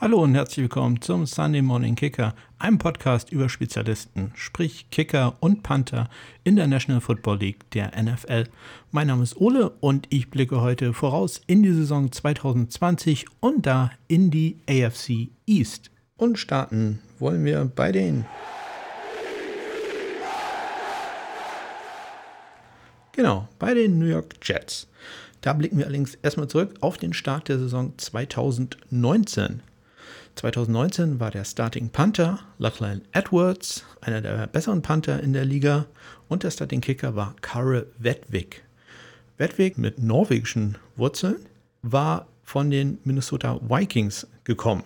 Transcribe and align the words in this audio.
Hallo 0.00 0.22
und 0.22 0.34
herzlich 0.34 0.62
willkommen 0.62 1.02
zum 1.02 1.26
Sunday 1.26 1.60
Morning 1.60 1.94
Kicker, 1.94 2.34
einem 2.58 2.78
Podcast 2.78 3.30
über 3.32 3.50
Spezialisten, 3.50 4.32
sprich 4.34 4.88
Kicker 4.90 5.36
und 5.40 5.62
Panther 5.62 6.08
in 6.42 6.56
der 6.56 6.68
National 6.68 7.02
Football 7.02 7.40
League 7.40 7.70
der 7.72 7.92
NFL. 8.02 8.44
Mein 8.92 9.08
Name 9.08 9.22
ist 9.22 9.36
Ole 9.36 9.68
und 9.68 10.06
ich 10.08 10.30
blicke 10.30 10.62
heute 10.62 10.94
voraus 10.94 11.42
in 11.46 11.62
die 11.62 11.74
Saison 11.74 12.10
2020 12.10 13.26
und 13.40 13.66
da 13.66 13.90
in 14.08 14.30
die 14.30 14.56
AFC 14.66 15.28
East. 15.46 15.90
Und 16.16 16.38
starten 16.38 17.00
wollen 17.18 17.44
wir 17.44 17.66
bei 17.66 17.92
den 17.92 18.24
Genau, 23.12 23.48
bei 23.58 23.74
den 23.74 23.98
New 23.98 24.06
York 24.06 24.36
Jets. 24.42 24.88
Da 25.42 25.52
blicken 25.52 25.76
wir 25.76 25.84
allerdings 25.84 26.14
erstmal 26.14 26.48
zurück 26.48 26.76
auf 26.80 26.96
den 26.96 27.12
Start 27.12 27.48
der 27.48 27.58
Saison 27.58 27.92
2019. 27.98 29.60
2019 30.36 31.20
war 31.20 31.30
der 31.30 31.44
Starting 31.44 31.90
Panther 31.90 32.38
Lachlan 32.58 33.02
Edwards, 33.12 33.84
einer 34.00 34.20
der 34.20 34.46
besseren 34.46 34.82
Panther 34.82 35.22
in 35.22 35.32
der 35.32 35.44
Liga, 35.44 35.86
und 36.28 36.42
der 36.44 36.50
Starting 36.50 36.80
Kicker 36.80 37.14
war 37.14 37.34
Karre 37.40 37.86
Wedvik. 37.98 38.62
Wedvik 39.36 39.78
mit 39.78 39.98
norwegischen 39.98 40.78
Wurzeln 40.96 41.36
war 41.82 42.26
von 42.42 42.70
den 42.70 42.98
Minnesota 43.04 43.60
Vikings 43.62 44.26
gekommen. 44.44 44.84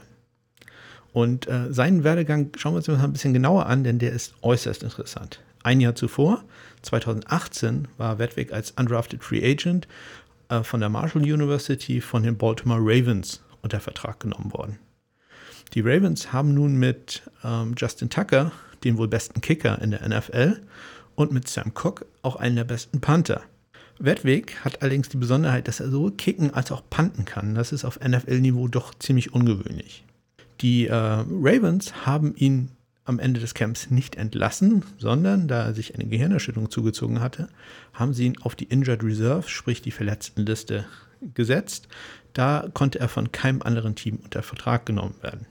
Und 1.12 1.46
äh, 1.48 1.72
seinen 1.72 2.02
Werdegang 2.02 2.50
schauen 2.56 2.72
wir 2.74 2.78
uns 2.78 2.88
mal 2.88 2.98
ein 2.98 3.12
bisschen 3.12 3.32
genauer 3.32 3.66
an, 3.66 3.84
denn 3.84 3.98
der 3.98 4.12
ist 4.12 4.34
äußerst 4.42 4.82
interessant. 4.82 5.40
Ein 5.62 5.80
Jahr 5.80 5.94
zuvor, 5.94 6.44
2018, 6.82 7.88
war 7.96 8.18
Wedvik 8.18 8.52
als 8.52 8.72
undrafted 8.72 9.22
Free 9.22 9.42
Agent 9.48 9.88
äh, 10.48 10.62
von 10.62 10.80
der 10.80 10.88
Marshall 10.88 11.22
University 11.22 12.00
von 12.00 12.22
den 12.22 12.36
Baltimore 12.36 12.80
Ravens 12.80 13.42
unter 13.62 13.80
Vertrag 13.80 14.20
genommen 14.20 14.52
worden. 14.52 14.78
Die 15.72 15.80
Ravens 15.80 16.32
haben 16.32 16.54
nun 16.54 16.76
mit 16.76 17.22
ähm, 17.42 17.74
Justin 17.76 18.10
Tucker 18.10 18.52
den 18.84 18.98
wohl 18.98 19.08
besten 19.08 19.40
Kicker 19.40 19.80
in 19.80 19.90
der 19.90 20.06
NFL 20.06 20.60
und 21.14 21.32
mit 21.32 21.48
Sam 21.48 21.72
Cook 21.74 22.06
auch 22.22 22.36
einen 22.36 22.56
der 22.56 22.64
besten 22.64 23.00
Panther. 23.00 23.42
Wedwig 23.98 24.64
hat 24.64 24.82
allerdings 24.82 25.08
die 25.08 25.16
Besonderheit, 25.16 25.68
dass 25.68 25.80
er 25.80 25.90
sowohl 25.90 26.12
kicken 26.12 26.52
als 26.52 26.72
auch 26.72 26.82
panten 26.90 27.24
kann. 27.24 27.54
Das 27.54 27.72
ist 27.72 27.84
auf 27.84 28.00
NFL-Niveau 28.00 28.68
doch 28.68 28.94
ziemlich 28.98 29.32
ungewöhnlich. 29.32 30.04
Die 30.60 30.86
äh, 30.86 30.94
Ravens 30.94 32.06
haben 32.06 32.34
ihn 32.36 32.70
am 33.04 33.18
Ende 33.18 33.38
des 33.38 33.54
Camps 33.54 33.90
nicht 33.90 34.16
entlassen, 34.16 34.84
sondern 34.98 35.46
da 35.46 35.64
er 35.64 35.74
sich 35.74 35.94
eine 35.94 36.06
Gehirnerschütterung 36.06 36.70
zugezogen 36.70 37.20
hatte, 37.20 37.48
haben 37.92 38.14
sie 38.14 38.26
ihn 38.26 38.38
auf 38.40 38.54
die 38.54 38.64
Injured 38.64 39.04
Reserve, 39.04 39.48
sprich 39.48 39.82
die 39.82 39.90
Verletztenliste, 39.90 40.86
gesetzt. 41.34 41.88
Da 42.32 42.68
konnte 42.74 42.98
er 43.00 43.08
von 43.08 43.32
keinem 43.32 43.62
anderen 43.62 43.94
Team 43.94 44.18
unter 44.22 44.42
Vertrag 44.42 44.86
genommen 44.86 45.14
werden. 45.22 45.46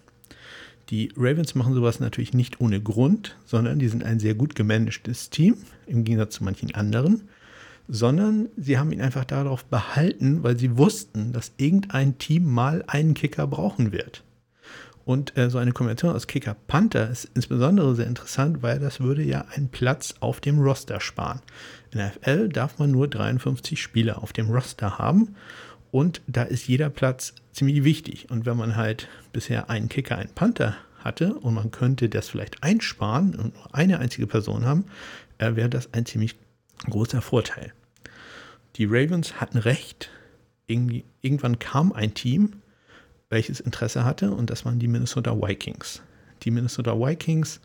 Die 0.89 1.12
Ravens 1.16 1.56
machen 1.56 1.73
sowas 1.73 2.00
natürlich 2.00 2.34
nicht 2.34 2.59
ohne 2.59 2.81
Grund, 2.81 3.38
sondern 3.45 3.80
die 3.80 3.88
sind 3.88 4.03
ein 4.03 4.19
sehr 4.19 4.35
gut 4.35 4.56
gemanagtes 4.56 5.30
Team, 5.30 5.57
im 5.88 6.03
Gegensatz 6.03 6.35
zu 6.35 6.44
manchen 6.44 6.75
anderen, 6.75 7.30
sondern 7.88 8.50
sie 8.57 8.78
haben 8.78 8.91
ihn 8.91 9.02
einfach 9.02 9.25
darauf 9.25 9.66
behalten, 9.66 10.44
weil 10.44 10.57
sie 10.57 10.78
wussten, 10.78 11.31
dass 11.31 11.53
irgendein 11.57 12.18
Team 12.18 12.46
mal 12.46 12.84
einen 12.88 13.13
Kicker 13.13 13.47
brauchen 13.47 13.91
wird. 13.91 14.24
Und 15.06 15.38
äh, 15.38 15.50
so 15.50 15.57
eine 15.57 15.74
Kombination 15.74 16.16
aus 16.16 16.28
Kicker 16.28 16.56
Panther 16.68 17.09
ist 17.09 17.30
insbesondere 17.34 17.94
sehr 17.96 18.07
interessant, 18.07 18.62
weil 18.62 18.80
das 18.80 19.02
würde 19.02 19.22
ja 19.22 19.46
einen 19.53 19.68
Platz 19.68 20.16
auf 20.22 20.40
dem 20.40 20.59
Roster 20.59 21.02
sparen. 21.02 21.41
In 21.91 21.97
der 21.97 22.12
FL 22.12 22.50
darf 22.50 22.80
man 22.80 22.91
nur 22.91 23.09
53 23.09 23.81
Spieler 23.81 24.24
auf 24.24 24.31
dem 24.31 24.50
Roster 24.50 24.97
haben 24.97 25.36
und 25.94 26.22
da 26.26 26.42
ist 26.42 26.68
jeder 26.68 26.90
Platz 26.90 27.36
ziemlich 27.52 27.84
wichtig. 27.84 28.31
Und 28.31 28.48
wenn 28.48 28.58
man 28.58 28.76
halt 28.76 29.08
bisher 29.31 29.70
einen 29.70 29.90
Kicker, 29.90 30.18
einen 30.18 30.34
Panther 30.34 30.76
hatte 30.98 31.36
und 31.36 31.54
man 31.54 31.70
könnte 31.70 32.09
das 32.09 32.30
vielleicht 32.30 32.64
einsparen 32.64 33.36
und 33.36 33.54
nur 33.54 33.76
eine 33.76 34.00
einzige 34.00 34.26
Person 34.26 34.66
haben, 34.66 34.86
äh, 35.38 35.56
wäre 35.56 35.70
das 35.70 35.94
ein 35.94 36.08
ziemlich 36.08 36.36
großer 36.90 37.22
Vorteil. 37.22 37.74
Die 38.76 38.86
Ravens 38.86 39.40
hatten 39.40 39.59
recht. 39.59 40.09
Irgendwie, 40.66 41.06
irgendwann 41.22 41.59
kam 41.59 41.94
ein 41.94 42.16
Team, 42.16 42.54
welches 43.30 43.60
Interesse 43.60 44.04
hatte, 44.04 44.31
und 44.31 44.50
das 44.50 44.66
waren 44.66 44.80
die 44.80 44.88
Minnesota 44.88 45.40
Vikings. 45.40 46.02
Die 46.42 46.50
Minnesota 46.50 46.98
Vikings 46.98 47.62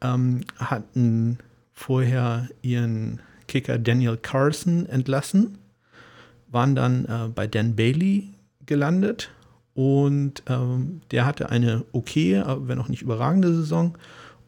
ähm, 0.00 0.42
hatten 0.58 1.38
vorher 1.72 2.48
ihren 2.62 3.20
Kicker 3.48 3.78
Daniel 3.78 4.16
Carson 4.16 4.86
entlassen 4.86 5.58
waren 6.54 6.74
dann 6.74 7.04
äh, 7.04 7.28
bei 7.28 7.46
Dan 7.46 7.76
Bailey 7.76 8.30
gelandet 8.64 9.30
und 9.74 10.42
ähm, 10.48 11.02
der 11.10 11.26
hatte 11.26 11.50
eine 11.50 11.84
okay, 11.92 12.42
wenn 12.60 12.78
auch 12.78 12.88
nicht 12.88 13.02
überragende 13.02 13.52
Saison. 13.54 13.98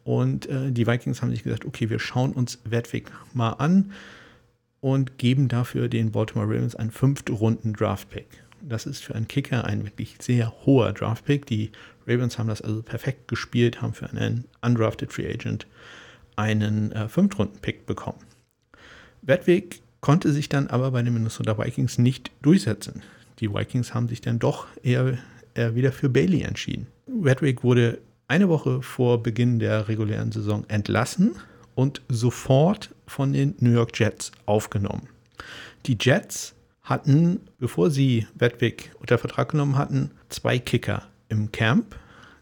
Und 0.03 0.47
äh, 0.47 0.71
die 0.71 0.87
Vikings 0.87 1.21
haben 1.21 1.31
sich 1.31 1.43
gesagt, 1.43 1.65
okay, 1.65 1.89
wir 1.89 1.99
schauen 1.99 2.31
uns 2.31 2.59
Wedwig 2.63 3.11
mal 3.33 3.51
an 3.51 3.91
und 4.79 5.17
geben 5.17 5.49
dafür 5.49 5.89
den 5.89 6.11
Baltimore 6.11 6.47
Ravens 6.47 6.75
einen 6.75 6.91
fünften 6.91 7.33
Runden 7.33 7.73
Draftpick. 7.73 8.27
Das 8.61 8.85
ist 8.85 9.03
für 9.03 9.13
einen 9.15 9.27
Kicker 9.27 9.65
ein 9.65 9.83
wirklich 9.83 10.15
sehr 10.21 10.53
hoher 10.65 10.93
Draftpick. 10.93 11.45
Die 11.45 11.71
Ravens 12.07 12.39
haben 12.39 12.47
das 12.47 12.61
also 12.61 12.81
perfekt 12.81 13.27
gespielt, 13.27 13.81
haben 13.81 13.93
für 13.93 14.09
einen 14.09 14.45
undrafted 14.61 15.11
Free 15.11 15.27
Agent 15.27 15.67
einen 16.37 16.93
äh, 16.93 17.09
Fünftrunden-Pick 17.09 17.85
bekommen. 17.85 18.19
Wedwig 19.23 19.81
konnte 20.07 20.31
sich 20.31 20.47
dann 20.47 20.67
aber 20.67 20.91
bei 20.91 21.01
den 21.01 21.13
Minnesota 21.13 21.57
Vikings 21.57 21.97
nicht 21.97 22.31
durchsetzen. 22.41 23.03
Die 23.39 23.53
Vikings 23.53 23.93
haben 23.93 24.07
sich 24.07 24.21
dann 24.21 24.39
doch 24.39 24.65
eher, 24.81 25.17
eher 25.53 25.75
wieder 25.75 25.91
für 25.91 26.07
Bailey 26.07 26.43
entschieden. 26.43 26.87
Redrick 27.25 27.61
wurde 27.61 27.99
eine 28.29 28.47
Woche 28.47 28.81
vor 28.81 29.21
Beginn 29.21 29.59
der 29.59 29.89
regulären 29.89 30.31
Saison 30.31 30.63
entlassen 30.69 31.35
und 31.75 32.01
sofort 32.07 32.95
von 33.05 33.33
den 33.33 33.55
New 33.59 33.73
York 33.73 33.99
Jets 33.99 34.31
aufgenommen. 34.45 35.09
Die 35.87 35.97
Jets 35.99 36.55
hatten, 36.83 37.41
bevor 37.59 37.91
sie 37.91 38.27
Wedwick 38.33 38.95
unter 39.01 39.17
Vertrag 39.17 39.51
genommen 39.51 39.77
hatten, 39.77 40.11
zwei 40.29 40.57
Kicker 40.57 41.03
im 41.27 41.51
Camp, 41.51 41.97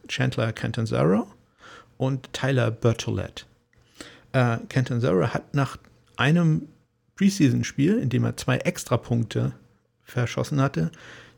Chandler 0.08 0.54
Cantanzaro 0.54 1.26
und 1.98 2.32
Tyler 2.32 2.70
Bertolette. 2.70 3.46
Äh, 4.34 4.60
Cantanzaro 4.70 5.34
hat 5.34 5.56
nach 5.56 5.78
einem 6.16 6.68
Preseason-Spiel, 7.16 7.98
in 7.98 8.10
dem 8.10 8.24
er 8.24 8.38
zwei 8.38 8.58
Extrapunkte 8.58 9.54
verschossen 10.04 10.62
hatte, 10.62 10.92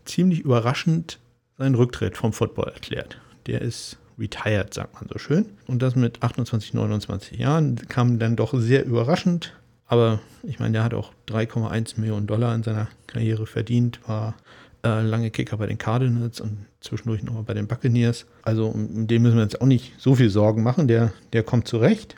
ziemlich 0.05 0.39
überraschend 0.39 1.19
seinen 1.57 1.75
Rücktritt 1.75 2.17
vom 2.17 2.33
Football 2.33 2.71
erklärt. 2.73 3.19
Der 3.45 3.61
ist 3.61 3.97
retired, 4.19 4.73
sagt 4.73 4.95
man 4.95 5.09
so 5.11 5.19
schön. 5.19 5.45
Und 5.67 5.81
das 5.81 5.95
mit 5.95 6.23
28, 6.23 6.73
29 6.73 7.37
Jahren 7.37 7.75
kam 7.87 8.19
dann 8.19 8.35
doch 8.35 8.53
sehr 8.55 8.85
überraschend. 8.85 9.53
Aber 9.85 10.19
ich 10.43 10.59
meine, 10.59 10.73
der 10.73 10.83
hat 10.83 10.93
auch 10.93 11.13
3,1 11.29 11.99
Millionen 11.99 12.27
Dollar 12.27 12.53
in 12.53 12.63
seiner 12.63 12.87
Karriere 13.05 13.45
verdient, 13.45 13.99
war 14.07 14.35
äh, 14.83 15.01
lange 15.01 15.31
Kicker 15.31 15.57
bei 15.57 15.65
den 15.65 15.77
Cardinals 15.77 16.41
und 16.41 16.65
zwischendurch 16.81 17.23
nochmal 17.23 17.43
bei 17.43 17.53
den 17.53 17.67
Buccaneers. 17.67 18.25
Also 18.41 18.67
um 18.67 19.07
den 19.07 19.21
müssen 19.21 19.37
wir 19.37 19.43
jetzt 19.43 19.61
auch 19.61 19.65
nicht 19.65 19.93
so 19.97 20.15
viel 20.15 20.29
Sorgen 20.29 20.63
machen. 20.63 20.87
Der, 20.87 21.13
der 21.33 21.43
kommt 21.43 21.67
zurecht. 21.67 22.15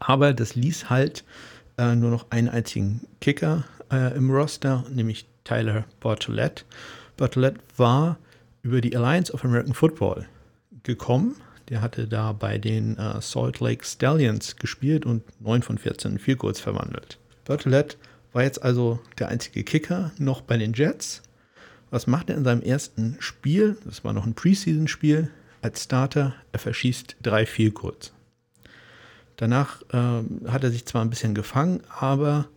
Aber 0.00 0.32
das 0.32 0.54
ließ 0.54 0.90
halt 0.90 1.24
äh, 1.78 1.94
nur 1.94 2.10
noch 2.10 2.30
einen 2.30 2.48
einzigen 2.48 3.06
Kicker 3.20 3.64
äh, 3.90 4.16
im 4.16 4.30
Roster, 4.30 4.84
nämlich 4.90 5.26
Tyler 5.44 5.84
Bartolette. 6.00 6.64
Bartolette 7.16 7.60
war 7.76 8.18
über 8.62 8.80
die 8.80 8.96
Alliance 8.96 9.32
of 9.32 9.44
American 9.44 9.74
Football 9.74 10.26
gekommen. 10.82 11.36
Der 11.68 11.80
hatte 11.80 12.06
da 12.06 12.32
bei 12.32 12.58
den 12.58 12.98
äh, 12.98 13.20
Salt 13.20 13.60
Lake 13.60 13.84
Stallions 13.84 14.56
gespielt 14.56 15.06
und 15.06 15.22
9 15.40 15.62
von 15.62 15.78
14 15.78 16.18
viel 16.18 16.36
kurz 16.36 16.60
verwandelt. 16.60 17.18
Bartolette 17.44 17.96
war 18.32 18.42
jetzt 18.42 18.62
also 18.62 18.98
der 19.18 19.28
einzige 19.28 19.64
Kicker 19.64 20.12
noch 20.18 20.42
bei 20.42 20.56
den 20.56 20.72
Jets. 20.72 21.22
Was 21.90 22.06
macht 22.06 22.28
er 22.28 22.36
in 22.36 22.44
seinem 22.44 22.62
ersten 22.62 23.16
Spiel? 23.20 23.76
Das 23.84 24.02
war 24.04 24.12
noch 24.12 24.26
ein 24.26 24.34
Preseason-Spiel 24.34 25.30
als 25.62 25.84
Starter. 25.84 26.34
Er 26.52 26.58
verschießt 26.58 27.16
drei 27.22 27.46
viel 27.46 27.70
kurz. 27.70 28.12
Danach 29.36 29.82
äh, 29.92 30.48
hat 30.48 30.64
er 30.64 30.70
sich 30.70 30.86
zwar 30.86 31.02
ein 31.02 31.10
bisschen 31.10 31.34
gefangen, 31.34 31.82
aber 31.88 32.48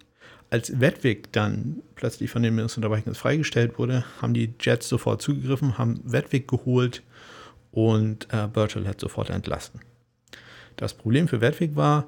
als 0.49 0.79
Wedwig 0.79 1.31
dann 1.33 1.81
plötzlich 1.95 2.29
von 2.29 2.43
den 2.43 2.57
Vikings 2.57 3.17
freigestellt 3.17 3.77
wurde, 3.77 4.05
haben 4.21 4.33
die 4.33 4.53
Jets 4.59 4.87
sofort 4.87 5.21
zugegriffen, 5.21 5.77
haben 5.77 5.99
Wedwig 6.03 6.47
geholt 6.47 7.03
und 7.71 8.27
äh, 8.31 8.47
Burchell 8.47 8.87
hat 8.87 8.99
sofort 8.99 9.29
entlassen. 9.29 9.81
Das 10.77 10.93
Problem 10.93 11.27
für 11.27 11.41
Wedwig 11.41 11.75
war, 11.75 12.07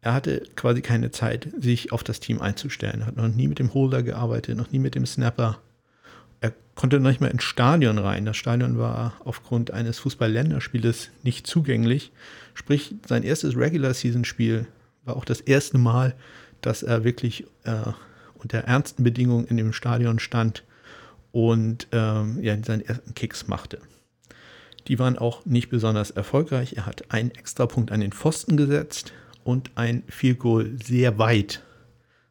er 0.00 0.14
hatte 0.14 0.42
quasi 0.56 0.82
keine 0.82 1.10
Zeit, 1.10 1.48
sich 1.58 1.92
auf 1.92 2.02
das 2.02 2.20
Team 2.20 2.40
einzustellen. 2.40 3.00
Er 3.00 3.06
hat 3.08 3.16
noch 3.16 3.28
nie 3.28 3.48
mit 3.48 3.58
dem 3.58 3.74
Holder 3.74 4.02
gearbeitet, 4.02 4.56
noch 4.56 4.70
nie 4.70 4.78
mit 4.78 4.94
dem 4.94 5.06
Snapper. 5.06 5.58
Er 6.46 6.54
konnte 6.76 7.00
noch 7.00 7.08
nicht 7.08 7.20
mal 7.20 7.26
ins 7.26 7.42
Stadion 7.42 7.98
rein. 7.98 8.24
Das 8.24 8.36
Stadion 8.36 8.78
war 8.78 9.14
aufgrund 9.24 9.72
eines 9.72 9.98
Fußball-Länderspieles 9.98 11.10
nicht 11.24 11.44
zugänglich. 11.44 12.12
Sprich, 12.54 12.94
sein 13.04 13.24
erstes 13.24 13.56
Regular-Season-Spiel 13.56 14.68
war 15.04 15.16
auch 15.16 15.24
das 15.24 15.40
erste 15.40 15.78
Mal, 15.78 16.14
dass 16.60 16.84
er 16.84 17.02
wirklich 17.02 17.46
äh, 17.64 17.90
unter 18.34 18.58
ernsten 18.58 19.02
Bedingungen 19.02 19.46
in 19.46 19.56
dem 19.56 19.72
Stadion 19.72 20.20
stand 20.20 20.62
und 21.32 21.88
ähm, 21.90 22.38
ja, 22.42 22.56
seinen 22.62 22.82
ersten 22.82 23.14
Kicks 23.14 23.48
machte. 23.48 23.78
Die 24.86 25.00
waren 25.00 25.18
auch 25.18 25.44
nicht 25.46 25.68
besonders 25.68 26.12
erfolgreich. 26.12 26.74
Er 26.76 26.86
hat 26.86 27.10
einen 27.10 27.32
Extrapunkt 27.32 27.90
an 27.90 28.00
den 28.00 28.12
Pfosten 28.12 28.56
gesetzt 28.56 29.12
und 29.42 29.72
ein 29.74 30.04
Field 30.06 30.38
Goal 30.38 30.76
sehr 30.80 31.18
weit, 31.18 31.64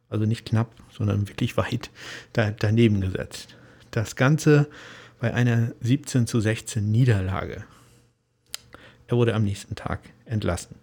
also 0.08 0.24
nicht 0.24 0.46
knapp, 0.46 0.74
sondern 0.90 1.28
wirklich 1.28 1.58
weit 1.58 1.90
da, 2.32 2.50
daneben 2.50 3.02
gesetzt. 3.02 3.56
Das 3.90 4.16
Ganze 4.16 4.68
bei 5.20 5.32
einer 5.32 5.72
17 5.80 6.26
zu 6.26 6.40
16 6.40 6.90
Niederlage. 6.90 7.64
Er 9.08 9.16
wurde 9.16 9.34
am 9.34 9.44
nächsten 9.44 9.74
Tag 9.74 10.00
entlassen. 10.24 10.76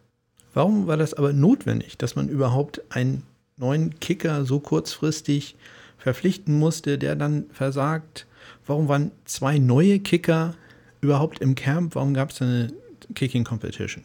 Warum 0.53 0.87
war 0.87 0.97
das 0.97 1.13
aber 1.13 1.33
notwendig, 1.33 1.97
dass 1.97 2.15
man 2.15 2.29
überhaupt 2.29 2.81
einen 2.89 3.23
neuen 3.57 3.99
Kicker 3.99 4.45
so 4.45 4.59
kurzfristig 4.59 5.55
verpflichten 5.97 6.57
musste, 6.57 6.97
der 6.97 7.15
dann 7.15 7.45
versagt? 7.51 8.27
Warum 8.65 8.87
waren 8.87 9.11
zwei 9.25 9.57
neue 9.57 9.99
Kicker 9.99 10.55
überhaupt 11.01 11.39
im 11.39 11.55
Camp? 11.55 11.95
Warum 11.95 12.13
gab 12.13 12.31
es 12.31 12.41
eine 12.41 12.71
Kicking 13.15 13.43
Competition? 13.43 14.03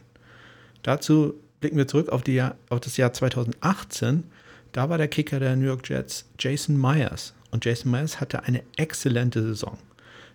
Dazu 0.83 1.35
blicken 1.61 1.77
wir 1.77 1.89
zurück 1.89 2.09
auf, 2.09 2.23
die, 2.23 2.43
auf 2.43 2.81
das 2.81 2.97
Jahr 2.97 3.13
2018. 3.13 4.25
Da 4.73 4.89
war 4.89 4.99
der 4.99 5.09
Kicker 5.09 5.41
der 5.41 5.57
New 5.57 5.67
York 5.67 5.89
Jets 5.89 6.25
Jason 6.39 6.81
Myers. 6.81 7.35
Und 7.51 7.65
Jason 7.65 7.91
Myers 7.91 8.21
hatte 8.21 8.45
eine 8.45 8.63
exzellente 8.77 9.43
Saison. 9.43 9.79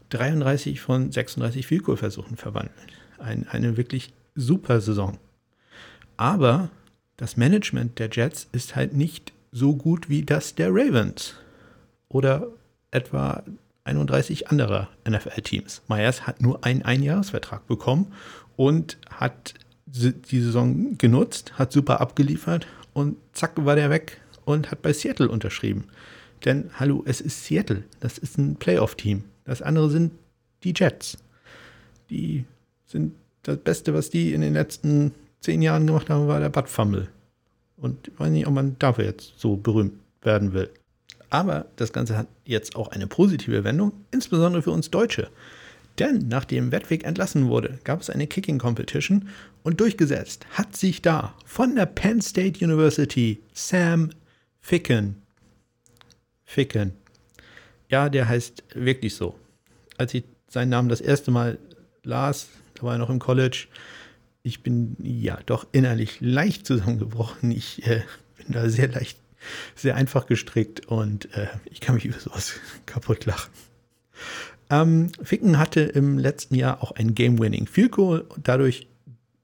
33 0.09 0.81
von 0.81 1.11
36 1.11 1.65
Vielkohlversuchen 1.65 2.37
verwandelt. 2.37 2.73
Ein, 3.17 3.47
eine 3.47 3.77
wirklich 3.77 4.13
super 4.35 4.81
Saison. 4.81 5.17
Aber 6.17 6.69
das 7.17 7.37
Management 7.37 7.99
der 7.99 8.09
Jets 8.11 8.47
ist 8.51 8.75
halt 8.75 8.93
nicht 8.93 9.33
so 9.51 9.75
gut 9.75 10.09
wie 10.09 10.23
das 10.23 10.55
der 10.55 10.69
Ravens 10.71 11.35
oder 12.09 12.47
etwa 12.91 13.43
31 13.85 14.49
anderer 14.49 14.89
NFL-Teams. 15.07 15.83
Myers 15.87 16.25
hat 16.25 16.41
nur 16.41 16.63
einen 16.63 16.83
Einjahresvertrag 16.83 17.67
bekommen 17.67 18.13
und 18.55 18.97
hat 19.09 19.55
die 19.85 20.41
Saison 20.41 20.97
genutzt, 20.97 21.53
hat 21.59 21.71
super 21.71 22.01
abgeliefert 22.01 22.67
und 22.93 23.17
zack 23.33 23.53
war 23.65 23.75
der 23.75 23.89
weg 23.89 24.21
und 24.45 24.71
hat 24.71 24.81
bei 24.81 24.93
Seattle 24.93 25.29
unterschrieben. 25.29 25.85
Denn 26.45 26.69
hallo, 26.77 27.03
es 27.05 27.21
ist 27.21 27.45
Seattle, 27.45 27.83
das 27.99 28.17
ist 28.17 28.37
ein 28.37 28.55
Playoff-Team. 28.55 29.23
Das 29.45 29.61
andere 29.61 29.89
sind 29.89 30.11
die 30.63 30.73
Jets. 30.75 31.17
Die 32.09 32.45
sind 32.85 33.13
das 33.43 33.57
Beste, 33.57 33.93
was 33.93 34.09
die 34.09 34.33
in 34.33 34.41
den 34.41 34.53
letzten 34.53 35.13
zehn 35.41 35.61
Jahren 35.61 35.87
gemacht 35.87 36.09
haben, 36.09 36.27
war 36.27 36.39
der 36.39 36.49
Bud 36.49 36.69
Fumble. 36.69 37.09
Und 37.77 38.07
ich 38.07 38.19
weiß 38.19 38.29
nicht, 38.29 38.47
ob 38.47 38.53
man 38.53 38.77
dafür 38.79 39.05
jetzt 39.05 39.33
so 39.37 39.57
berühmt 39.57 39.93
werden 40.21 40.53
will. 40.53 40.69
Aber 41.29 41.65
das 41.75 41.91
Ganze 41.91 42.17
hat 42.17 42.27
jetzt 42.45 42.75
auch 42.75 42.89
eine 42.89 43.07
positive 43.07 43.63
Wendung, 43.63 43.91
insbesondere 44.11 44.61
für 44.61 44.71
uns 44.71 44.91
Deutsche. 44.91 45.29
Denn 45.99 46.27
nachdem 46.27 46.71
Wettweg 46.71 47.03
entlassen 47.03 47.49
wurde, 47.49 47.79
gab 47.83 48.01
es 48.01 48.09
eine 48.09 48.27
Kicking 48.27 48.57
Competition 48.57 49.27
und 49.63 49.79
durchgesetzt 49.79 50.45
hat 50.51 50.75
sich 50.75 51.01
da 51.01 51.35
von 51.45 51.75
der 51.75 51.85
Penn 51.85 52.21
State 52.21 52.63
University 52.63 53.41
Sam 53.53 54.09
Ficken. 54.61 55.22
Ficken. 56.53 56.93
Ja, 57.89 58.09
der 58.09 58.27
heißt 58.27 58.63
wirklich 58.75 59.15
so. 59.15 59.35
Als 59.97 60.13
ich 60.13 60.23
seinen 60.47 60.69
Namen 60.69 60.87
das 60.87 61.01
erste 61.01 61.31
Mal 61.31 61.57
las, 62.03 62.47
da 62.75 62.83
war 62.83 62.93
er 62.93 62.99
noch 62.99 63.09
im 63.09 63.19
College, 63.19 63.67
ich 64.43 64.61
bin 64.61 64.95
ja 65.01 65.39
doch 65.45 65.65
innerlich 65.71 66.21
leicht 66.21 66.67
zusammengebrochen. 66.67 67.49
Ich 67.49 67.87
äh, 67.87 68.03
bin 68.37 68.53
da 68.53 68.69
sehr 68.69 68.89
leicht, 68.89 69.17
sehr 69.75 69.95
einfach 69.95 70.27
gestrickt 70.27 70.85
und 70.87 71.33
äh, 71.33 71.47
ich 71.71 71.81
kann 71.81 71.95
mich 71.95 72.05
über 72.05 72.19
sowas 72.19 72.53
kaputt 72.85 73.25
lachen. 73.25 73.51
Ähm, 74.69 75.11
Ficken 75.23 75.57
hatte 75.57 75.81
im 75.81 76.19
letzten 76.19 76.55
Jahr 76.55 76.83
auch 76.83 76.91
ein 76.91 77.15
Game-Winning 77.15 77.65
Field 77.67 77.93
Goal 77.93 78.25
dadurch 78.37 78.87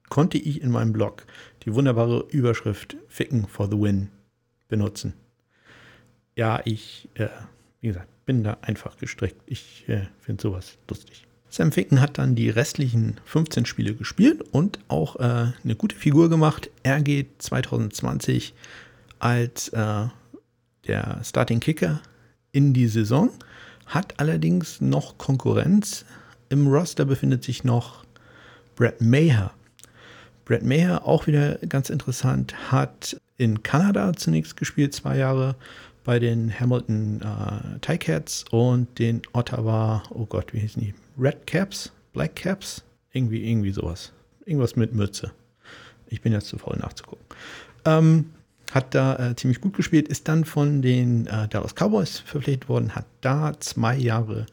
konnte 0.08 0.38
ich 0.38 0.60
in 0.60 0.70
meinem 0.70 0.92
Blog 0.92 1.26
die 1.64 1.74
wunderbare 1.74 2.26
Überschrift 2.30 2.96
Ficken 3.08 3.48
for 3.48 3.68
the 3.68 3.78
Win 3.78 4.10
benutzen. 4.68 5.14
Ja, 6.36 6.60
ich, 6.64 7.08
äh, 7.14 7.28
wie 7.80 7.88
gesagt, 7.88 8.08
bin 8.26 8.44
da 8.44 8.58
einfach 8.62 8.96
gestrickt. 8.96 9.42
Ich 9.46 9.84
äh, 9.88 10.06
finde 10.20 10.42
sowas 10.42 10.78
lustig. 10.88 11.26
Sam 11.48 11.72
Ficken 11.72 12.00
hat 12.00 12.16
dann 12.16 12.36
die 12.36 12.48
restlichen 12.48 13.16
15 13.24 13.66
Spiele 13.66 13.94
gespielt 13.94 14.42
und 14.52 14.78
auch 14.86 15.16
äh, 15.16 15.52
eine 15.64 15.74
gute 15.76 15.96
Figur 15.96 16.30
gemacht. 16.30 16.70
Er 16.84 17.02
geht 17.02 17.42
2020 17.42 18.54
als 19.18 19.68
äh, 19.70 20.06
der 20.86 21.20
Starting 21.24 21.58
Kicker 21.58 22.00
in 22.52 22.72
die 22.72 22.86
Saison, 22.86 23.30
hat 23.86 24.14
allerdings 24.18 24.80
noch 24.80 25.18
Konkurrenz. 25.18 26.04
Im 26.48 26.68
Roster 26.68 27.04
befindet 27.04 27.42
sich 27.42 27.64
noch 27.64 28.04
Brad 28.76 29.00
Maher. 29.00 29.52
Brad 30.44 30.62
Maher, 30.62 31.04
auch 31.06 31.26
wieder 31.26 31.56
ganz 31.68 31.90
interessant, 31.90 32.70
hat 32.70 33.20
in 33.36 33.62
Kanada 33.62 34.12
zunächst 34.12 34.56
gespielt, 34.56 34.94
zwei 34.94 35.16
Jahre 35.16 35.56
bei 36.04 36.18
den 36.18 36.52
Hamilton 36.58 37.20
äh, 37.22 37.78
Ticats 37.80 38.44
und 38.50 38.98
den 38.98 39.22
Ottawa, 39.32 40.02
oh 40.10 40.26
Gott, 40.26 40.52
wie 40.52 40.60
hießen 40.60 40.82
die? 40.82 40.94
Red 41.18 41.46
Caps? 41.46 41.92
Black 42.12 42.36
Caps? 42.36 42.82
Irgendwie, 43.12 43.48
irgendwie 43.48 43.72
sowas. 43.72 44.12
Irgendwas 44.44 44.76
mit 44.76 44.94
Mütze. 44.94 45.32
Ich 46.08 46.20
bin 46.22 46.32
jetzt 46.32 46.48
zu 46.48 46.58
faul 46.58 46.76
nachzugucken. 46.78 47.24
Ähm, 47.84 48.26
hat 48.72 48.94
da 48.94 49.30
äh, 49.30 49.36
ziemlich 49.36 49.60
gut 49.60 49.74
gespielt, 49.74 50.08
ist 50.08 50.28
dann 50.28 50.44
von 50.44 50.82
den 50.82 51.26
äh, 51.26 51.48
Dallas 51.48 51.74
Cowboys 51.74 52.20
verpflichtet 52.20 52.68
worden, 52.68 52.94
hat 52.94 53.06
da 53.20 53.58
zwei 53.58 53.96
Jahre 53.96 54.46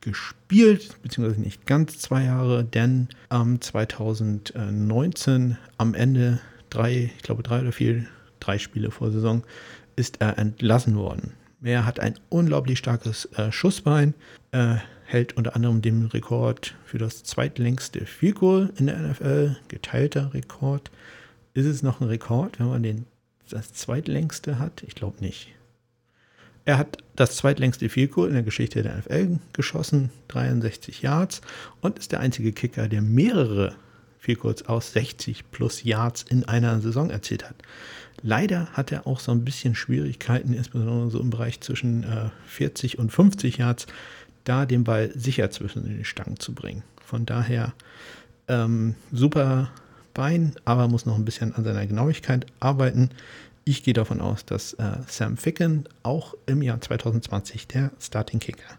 gespielt, 0.00 0.96
beziehungsweise 1.02 1.40
nicht 1.40 1.66
ganz 1.66 1.98
zwei 1.98 2.24
Jahre, 2.24 2.64
denn 2.64 3.08
ähm, 3.30 3.60
2019 3.60 5.58
am 5.78 5.94
Ende 5.94 6.40
drei, 6.70 7.10
ich 7.16 7.22
glaube 7.22 7.42
drei 7.42 7.60
oder 7.60 7.72
vier, 7.72 8.06
drei 8.38 8.58
Spiele 8.58 8.92
vor 8.92 9.10
Saison, 9.10 9.42
ist 9.96 10.20
er 10.20 10.38
entlassen 10.38 10.96
worden. 10.96 11.32
Er 11.62 11.86
hat 11.86 11.98
ein 12.00 12.14
unglaublich 12.28 12.78
starkes 12.78 13.24
äh, 13.36 13.50
Schussbein, 13.50 14.14
äh, 14.52 14.76
hält 15.04 15.36
unter 15.36 15.56
anderem 15.56 15.82
den 15.82 16.06
Rekord 16.06 16.74
für 16.84 16.98
das 16.98 17.24
zweitlängste 17.24 18.04
Field 18.06 18.36
Goal 18.36 18.72
in 18.76 18.86
der 18.86 18.98
NFL, 18.98 19.56
geteilter 19.68 20.34
Rekord. 20.34 20.90
Ist 21.54 21.66
es 21.66 21.82
noch 21.82 22.00
ein 22.00 22.08
Rekord, 22.08 22.60
wenn 22.60 22.68
man 22.68 22.82
den, 22.82 23.06
das 23.48 23.72
zweitlängste 23.72 24.58
hat? 24.58 24.82
Ich 24.86 24.94
glaube 24.94 25.20
nicht. 25.20 25.48
Er 26.64 26.78
hat 26.78 26.98
das 27.14 27.36
zweitlängste 27.36 27.88
Field 27.88 28.12
Goal 28.12 28.28
in 28.28 28.34
der 28.34 28.42
Geschichte 28.42 28.82
der 28.82 28.98
NFL 28.98 29.38
geschossen, 29.52 30.10
63 30.28 31.00
Yards, 31.02 31.40
und 31.80 31.98
ist 31.98 32.12
der 32.12 32.20
einzige 32.20 32.52
Kicker, 32.52 32.88
der 32.88 33.02
mehrere 33.02 33.76
Field 34.18 34.40
Goals 34.40 34.66
aus 34.68 34.92
60 34.92 35.50
plus 35.52 35.84
Yards 35.84 36.24
in 36.24 36.44
einer 36.44 36.80
Saison 36.80 37.10
erzielt 37.10 37.48
hat. 37.48 37.56
Leider 38.26 38.66
hat 38.72 38.90
er 38.90 39.06
auch 39.06 39.20
so 39.20 39.30
ein 39.30 39.44
bisschen 39.44 39.76
Schwierigkeiten, 39.76 40.52
insbesondere 40.52 41.12
so 41.12 41.20
im 41.20 41.30
Bereich 41.30 41.60
zwischen 41.60 42.02
äh, 42.02 42.30
40 42.48 42.98
und 42.98 43.12
50 43.12 43.58
Yards, 43.58 43.86
da 44.42 44.66
den 44.66 44.82
Ball 44.82 45.12
sicher 45.14 45.48
zwischen 45.52 45.84
den 45.84 46.04
Stangen 46.04 46.36
zu 46.40 46.52
bringen. 46.52 46.82
Von 47.04 47.24
daher 47.24 47.72
ähm, 48.48 48.96
super 49.12 49.70
Bein, 50.12 50.56
aber 50.64 50.88
muss 50.88 51.06
noch 51.06 51.14
ein 51.14 51.24
bisschen 51.24 51.54
an 51.54 51.62
seiner 51.62 51.86
Genauigkeit 51.86 52.46
arbeiten. 52.58 53.10
Ich 53.64 53.84
gehe 53.84 53.94
davon 53.94 54.20
aus, 54.20 54.44
dass 54.44 54.72
äh, 54.72 54.96
Sam 55.06 55.36
Ficken 55.36 55.88
auch 56.02 56.34
im 56.46 56.62
Jahr 56.62 56.80
2020 56.80 57.68
der 57.68 57.92
Starting 58.00 58.40
Kicker 58.40 58.76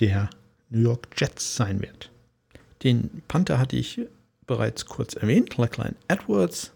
der 0.00 0.30
New 0.70 0.80
York 0.80 1.08
Jets 1.18 1.54
sein 1.54 1.82
wird. 1.82 2.10
Den 2.82 3.22
Panther 3.28 3.58
hatte 3.58 3.76
ich 3.76 4.00
bereits 4.46 4.86
kurz 4.86 5.12
erwähnt, 5.12 5.58
Lachlan 5.58 5.96
Edwards 6.08 6.72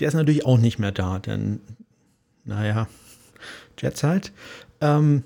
der 0.00 0.08
ist 0.08 0.14
natürlich 0.14 0.46
auch 0.46 0.58
nicht 0.58 0.78
mehr 0.78 0.92
da, 0.92 1.18
denn, 1.18 1.60
naja, 2.44 2.88
Jets 3.78 4.02
halt. 4.02 4.32
Ähm, 4.80 5.24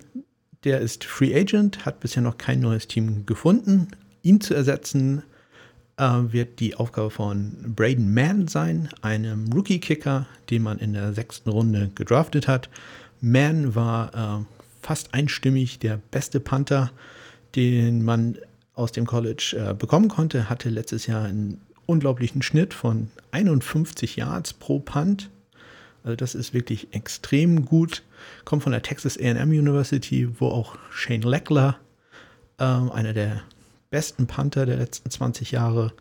der 0.65 0.81
ist 0.81 1.05
Free 1.05 1.35
Agent, 1.35 1.85
hat 1.85 2.01
bisher 2.01 2.23
noch 2.23 2.39
kein 2.39 2.61
neues 2.61 2.89
Team 2.89 3.27
gefunden. 3.27 3.89
Ihn 4.23 4.41
zu 4.41 4.55
ersetzen 4.55 5.23
äh, 5.97 6.05
wird 6.05 6.61
die 6.61 6.75
Aufgabe 6.75 7.11
von 7.11 7.75
Braden 7.77 8.13
Mann 8.13 8.49
sein, 8.49 8.89
einem 9.03 9.53
Rookie-Kicker, 9.53 10.27
den 10.51 10.63
man 10.63 10.79
in 10.79 10.93
der 10.93 11.13
sechsten 11.13 11.51
Runde 11.51 11.91
gedraftet 11.95 12.49
hat. 12.49 12.69
Mann 13.21 13.75
war 13.75 14.41
äh, 14.41 14.45
fast 14.83 15.15
einstimmig 15.15 15.79
der 15.79 16.01
beste 16.11 16.41
Panther, 16.41 16.91
den 17.55 18.05
man 18.05 18.39
aus 18.75 18.93
dem 18.93 19.07
College 19.07 19.57
äh, 19.57 19.75
bekommen 19.75 20.09
konnte, 20.09 20.49
hatte 20.49 20.69
letztes 20.69 21.07
Jahr 21.07 21.25
einen 21.25 21.61
unglaublichen 21.87 22.43
Schnitt 22.43 22.75
von 22.75 23.11
51 23.33 24.17
Yards 24.17 24.53
pro 24.53 24.79
Punt. 24.79 25.31
Also 26.03 26.17
das 26.17 26.35
ist 26.35 26.53
wirklich 26.53 26.93
extrem 26.93 27.65
gut. 27.65 28.03
Kommt 28.45 28.63
von 28.63 28.73
der 28.73 28.83
Texas 28.83 29.19
AM 29.19 29.51
University, 29.51 30.29
wo 30.39 30.49
auch 30.49 30.77
Shane 30.91 31.23
Leckler, 31.23 31.79
äh, 32.59 32.65
einer 32.65 33.13
der 33.13 33.43
besten 33.91 34.27
Panther 34.27 34.67
der 34.67 34.77
letzten 34.77 35.11
20 35.11 35.51
Jahre, 35.53 35.93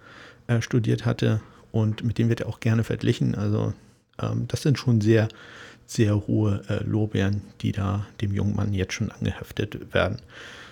äh, 0.48 0.62
studiert 0.62 1.06
hatte. 1.06 1.42
Und 1.72 2.04
mit 2.04 2.18
dem 2.18 2.30
wird 2.30 2.42
er 2.42 2.48
auch 2.48 2.60
gerne 2.60 2.84
verglichen. 2.84 3.36
Also 3.36 3.74
ähm, 4.22 4.46
das 4.48 4.62
sind 4.62 4.78
schon 4.78 5.02
sehr, 5.02 5.28
sehr 5.86 6.28
hohe 6.28 6.62
äh, 6.70 6.84
Lorbeeren, 6.84 7.42
die 7.62 7.72
da 7.72 8.06
dem 8.22 8.34
jungen 8.34 8.56
Mann 8.56 8.74
jetzt 8.74 8.94
schon 8.94 9.12
angeheftet 9.12 9.94
werden. 9.94 10.22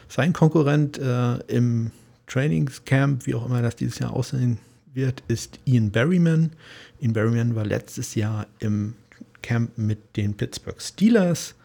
Sein 0.07 0.33
Konkurrent 0.33 0.97
äh, 0.97 1.37
im 1.47 1.91
Trainingscamp, 2.27 3.25
wie 3.25 3.35
auch 3.35 3.45
immer 3.45 3.61
das 3.61 3.75
dieses 3.75 3.99
Jahr 3.99 4.13
aussehen 4.13 4.57
wird, 4.93 5.23
ist 5.27 5.59
Ian 5.65 5.91
Berryman. 5.91 6.51
Ian 6.99 7.13
Berryman 7.13 7.55
war 7.55 7.65
letztes 7.65 8.15
Jahr 8.15 8.47
im 8.59 8.95
Camp 9.41 9.77
mit 9.77 10.17
den 10.17 10.35
Pittsburgh 10.35 10.81
Steelers. 10.81 11.55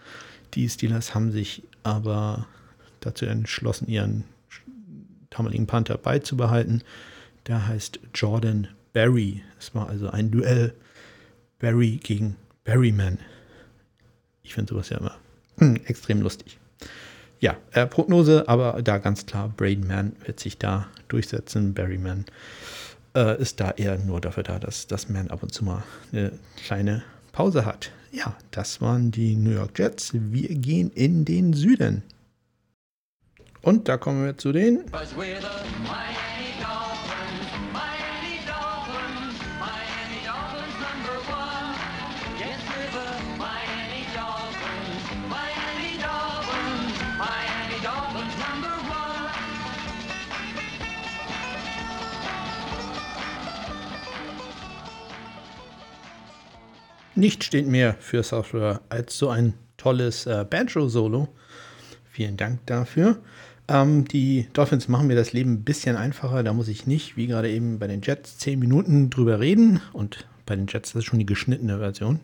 Die 0.55 0.69
Steelers 0.69 1.15
haben 1.15 1.33
sich 1.33 1.63
aber 1.83 2.47
dazu 3.01 3.27
entschlossen, 3.27 3.89
ihren 3.89 4.25
damaligen 5.31 5.67
Panther 5.67 5.99
beizubehalten. 5.99 6.83
Der 7.47 7.67
heißt 7.67 8.01
Jordan 8.15 8.69
Berry. 8.93 9.43
Es 9.59 9.75
war 9.75 9.89
also 9.89 10.11
ein 10.11 10.31
Duell 10.31 10.75
Barry 11.59 12.01
gegen 12.03 12.37
Berryman. 12.65 13.19
Ich 14.43 14.55
finde 14.55 14.73
sowas 14.73 14.89
ja 14.89 14.99
immer 14.99 15.17
hm, 15.59 15.77
extrem 15.87 16.23
lustig. 16.23 16.59
Ja, 17.41 17.57
äh, 17.73 17.87
Prognose, 17.87 18.49
aber 18.49 18.81
da 18.83 18.99
ganz 18.99 19.27
klar, 19.27 19.53
Bradenman 19.55 20.17
wird 20.25 20.41
sich 20.41 20.59
da 20.59 20.89
durchsetzen. 21.09 21.75
Berryman 21.75 22.25
äh, 23.17 23.41
ist 23.41 23.59
da 23.61 23.73
eher 23.73 23.99
nur 23.99 24.21
dafür 24.21 24.43
da, 24.45 24.59
dass 24.59 24.87
das 24.87 25.09
Man 25.09 25.31
ab 25.31 25.43
und 25.43 25.53
zu 25.53 25.65
mal 25.65 25.83
eine 26.13 26.33
kleine 26.65 27.03
Pause 27.33 27.65
hat. 27.65 27.91
Ja, 28.13 28.37
das 28.51 28.81
waren 28.81 29.11
die 29.11 29.35
New 29.37 29.51
York 29.51 29.79
Jets. 29.79 30.11
Wir 30.13 30.55
gehen 30.55 30.91
in 30.95 31.25
den 31.25 31.53
Süden. 31.53 32.03
Und 33.63 33.89
da 33.89 33.97
kommen 33.97 34.25
wir 34.25 34.39
zu 34.39 34.53
den. 34.53 34.85
Nicht 57.17 57.45
steht 57.45 57.67
mehr 57.67 57.97
für 57.99 58.23
River 58.31 58.83
als 58.91 59.17
so 59.17 59.31
ein 59.31 59.55
tolles 59.79 60.27
äh, 60.27 60.45
Banjo-Solo. 60.49 61.29
Vielen 62.11 62.37
Dank 62.37 62.67
dafür. 62.67 63.17
Ähm, 63.69 64.07
die 64.07 64.49
Dolphins 64.53 64.89
machen 64.89 65.07
mir 65.07 65.17
das 65.17 65.33
Leben 65.33 65.55
ein 65.55 65.65
bisschen 65.65 65.97
einfacher. 65.97 66.43
Da 66.43 66.53
muss 66.53 66.69
ich 66.69 66.87
nicht, 66.87 67.17
wie 67.17 67.27
gerade 67.27 67.51
eben 67.51 67.79
bei 67.79 67.87
den 67.87 68.03
Jets, 68.03 68.37
10 68.37 68.59
Minuten 68.59 69.09
drüber 69.09 69.41
reden. 69.41 69.81
Und 69.95 70.27
bei 70.45 70.57
den 70.57 70.67
Jets 70.67 70.93
das 70.93 71.01
ist 71.01 71.05
schon 71.07 71.19
die 71.19 71.25
geschnittene 71.25 71.79
Version. 71.79 72.21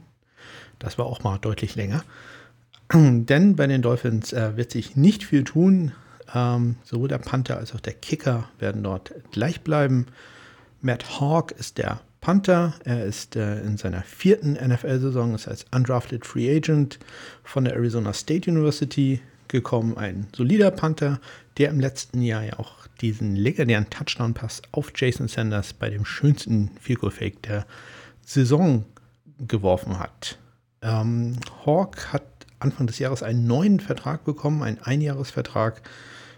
Das 0.79 0.99
war 0.99 1.07
auch 1.07 1.23
mal 1.23 1.39
deutlich 1.39 1.75
länger. 1.75 2.05
Denn 2.93 3.57
bei 3.57 3.67
den 3.67 3.81
Dolphins 3.81 4.35
äh, 4.35 4.59
wird 4.59 4.73
sich 4.73 4.95
nicht 4.95 5.25
viel 5.25 5.45
tun. 5.45 5.93
Ähm, 6.35 6.77
sowohl 6.85 7.09
der 7.09 7.17
Panther 7.17 7.57
als 7.57 7.75
auch 7.75 7.81
der 7.81 7.95
Kicker 7.95 8.51
werden 8.59 8.83
dort 8.83 9.15
gleich 9.31 9.63
bleiben. 9.63 10.05
Matt 10.83 11.19
Hawk 11.19 11.53
ist 11.53 11.79
der 11.79 12.01
Panther. 12.23 12.73
Er 12.85 13.05
ist 13.05 13.37
äh, 13.37 13.61
in 13.61 13.76
seiner 13.76 14.02
vierten 14.02 14.52
NFL-Saison, 14.52 15.33
das 15.33 15.49
heißt 15.49 15.67
Undrafted 15.75 16.25
Free 16.25 16.57
Agent 16.57 16.99
von 17.43 17.64
der 17.64 17.75
Arizona 17.75 18.14
State 18.14 18.50
University 18.50 19.21
gekommen. 19.49 19.99
Ein 19.99 20.29
solider 20.35 20.71
Panther, 20.71 21.21
der 21.59 21.69
im 21.69 21.81
letzten 21.81 22.23
Jahr 22.23 22.45
ja 22.45 22.59
auch 22.59 22.87
diesen 23.00 23.35
legendären 23.35 23.91
Touchdown-Pass 23.91 24.62
auf 24.71 24.93
Jason 24.95 25.26
Sanders 25.26 25.73
bei 25.73 25.91
dem 25.91 26.05
schönsten 26.05 26.71
Field 26.81 27.00
Fake 27.12 27.43
der 27.43 27.67
Saison 28.25 28.85
geworfen 29.41 29.99
hat. 29.99 30.38
Ähm, 30.81 31.37
Hawk 31.67 32.12
hat 32.12 32.23
Anfang 32.61 32.87
des 32.87 33.00
Jahres 33.00 33.25
einen 33.25 33.49
neuen 33.49 33.81
Vertrag 33.81 34.25
bekommen, 34.25 34.62
einen 34.62 34.79
Einjahresvertrag 34.79 35.83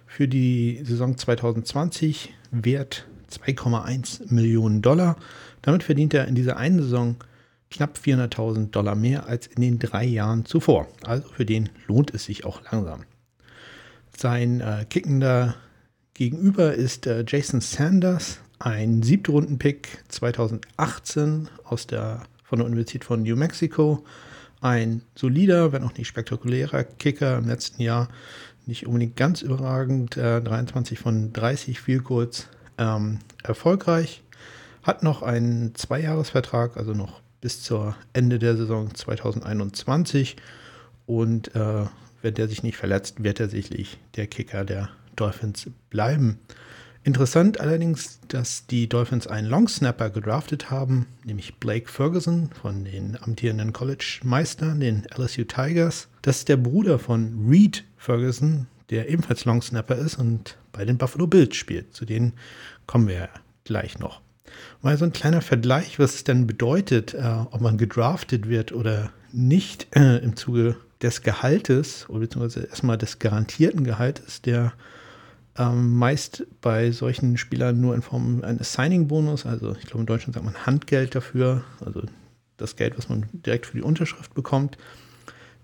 für 0.06 0.28
die 0.28 0.80
Saison 0.82 1.18
2020, 1.18 2.32
wert 2.50 3.06
2,1 3.30 4.32
Millionen 4.32 4.80
Dollar. 4.80 5.16
Damit 5.64 5.82
verdient 5.82 6.12
er 6.12 6.28
in 6.28 6.34
dieser 6.34 6.58
einen 6.58 6.82
Saison 6.82 7.16
knapp 7.70 7.98
400.000 7.98 8.70
Dollar 8.70 8.94
mehr 8.94 9.26
als 9.26 9.46
in 9.46 9.62
den 9.62 9.78
drei 9.78 10.04
Jahren 10.04 10.44
zuvor. 10.44 10.88
Also 11.04 11.26
für 11.30 11.46
den 11.46 11.70
lohnt 11.86 12.12
es 12.12 12.24
sich 12.24 12.44
auch 12.44 12.60
langsam. 12.70 13.04
Sein 14.14 14.60
äh, 14.60 14.84
kickender 14.88 15.56
Gegenüber 16.12 16.74
ist 16.74 17.06
äh, 17.06 17.24
Jason 17.26 17.62
Sanders, 17.62 18.40
ein 18.58 19.02
Siebtrunden-Pick 19.02 20.04
2018 20.08 21.48
aus 21.64 21.86
der, 21.86 22.24
von 22.42 22.58
der 22.58 22.66
Universität 22.66 23.02
von 23.02 23.22
New 23.22 23.34
Mexico. 23.34 24.04
Ein 24.60 25.00
solider, 25.14 25.72
wenn 25.72 25.82
auch 25.82 25.96
nicht 25.96 26.08
spektakulärer 26.08 26.84
Kicker 26.84 27.38
im 27.38 27.48
letzten 27.48 27.80
Jahr. 27.80 28.08
Nicht 28.66 28.86
unbedingt 28.86 29.16
ganz 29.16 29.40
überragend. 29.40 30.18
Äh, 30.18 30.42
23 30.42 30.98
von 30.98 31.32
30 31.32 31.80
viel 31.80 32.00
kurz 32.00 32.48
ähm, 32.76 33.20
erfolgreich. 33.42 34.22
Hat 34.84 35.02
noch 35.02 35.22
einen 35.22 35.74
Zweijahresvertrag, 35.74 36.76
also 36.76 36.92
noch 36.92 37.22
bis 37.40 37.62
zur 37.62 37.96
Ende 38.12 38.38
der 38.38 38.56
Saison 38.56 38.94
2021. 38.94 40.36
Und 41.06 41.54
äh, 41.54 41.86
wenn 42.20 42.34
der 42.34 42.48
sich 42.48 42.62
nicht 42.62 42.76
verletzt, 42.76 43.24
wird 43.24 43.40
er 43.40 43.48
sicherlich 43.48 43.98
der 44.16 44.26
Kicker 44.26 44.64
der 44.64 44.90
Dolphins 45.16 45.70
bleiben. 45.90 46.38
Interessant 47.02 47.60
allerdings, 47.60 48.20
dass 48.28 48.66
die 48.66 48.88
Dolphins 48.88 49.26
einen 49.26 49.48
Longsnapper 49.48 50.10
gedraftet 50.10 50.70
haben, 50.70 51.06
nämlich 51.24 51.56
Blake 51.56 51.90
Ferguson 51.90 52.50
von 52.50 52.84
den 52.84 53.18
amtierenden 53.22 53.72
College-Meistern, 53.74 54.80
den 54.80 55.06
LSU 55.14 55.44
Tigers. 55.44 56.08
Das 56.22 56.38
ist 56.38 56.48
der 56.48 56.56
Bruder 56.56 56.98
von 56.98 57.46
Reed 57.48 57.84
Ferguson, 57.96 58.66
der 58.88 59.10
ebenfalls 59.10 59.44
Longsnapper 59.44 59.96
ist 59.96 60.18
und 60.18 60.56
bei 60.72 60.84
den 60.84 60.96
Buffalo 60.98 61.26
Bills 61.26 61.56
spielt. 61.56 61.94
Zu 61.94 62.04
denen 62.04 62.32
kommen 62.86 63.08
wir 63.08 63.28
gleich 63.64 63.98
noch. 63.98 64.23
Mal 64.82 64.98
so 64.98 65.06
ein 65.06 65.12
kleiner 65.12 65.40
Vergleich, 65.40 65.98
was 65.98 66.14
es 66.14 66.24
denn 66.24 66.46
bedeutet, 66.46 67.14
äh, 67.14 67.22
ob 67.50 67.60
man 67.60 67.78
gedraftet 67.78 68.48
wird 68.48 68.72
oder 68.72 69.10
nicht 69.32 69.88
äh, 69.96 70.18
im 70.18 70.36
Zuge 70.36 70.76
des 71.00 71.22
Gehaltes, 71.22 72.08
oder 72.08 72.20
beziehungsweise 72.20 72.66
erstmal 72.66 72.98
des 72.98 73.18
garantierten 73.18 73.84
Gehaltes, 73.84 74.42
der 74.42 74.74
ähm, 75.56 75.96
meist 75.96 76.46
bei 76.60 76.90
solchen 76.90 77.36
Spielern 77.36 77.80
nur 77.80 77.94
in 77.94 78.02
Form 78.02 78.42
eines 78.42 78.72
Signing-Bonus, 78.74 79.46
also 79.46 79.74
ich 79.76 79.86
glaube 79.86 80.00
in 80.00 80.06
Deutschland 80.06 80.34
sagt 80.34 80.44
man 80.44 80.66
Handgeld 80.66 81.14
dafür, 81.14 81.64
also 81.84 82.02
das 82.56 82.76
Geld, 82.76 82.98
was 82.98 83.08
man 83.08 83.26
direkt 83.32 83.66
für 83.66 83.76
die 83.76 83.82
Unterschrift 83.82 84.34
bekommt. 84.34 84.76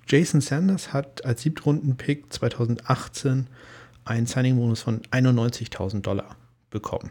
Jason 0.06 0.40
Sanders 0.40 0.92
hat 0.92 1.24
als 1.24 1.42
Siebtrunden-Pick 1.42 2.32
2018 2.32 3.46
einen 4.04 4.26
Signing-Bonus 4.26 4.82
von 4.82 5.02
91.000 5.02 6.00
Dollar 6.00 6.36
bekommen. 6.70 7.10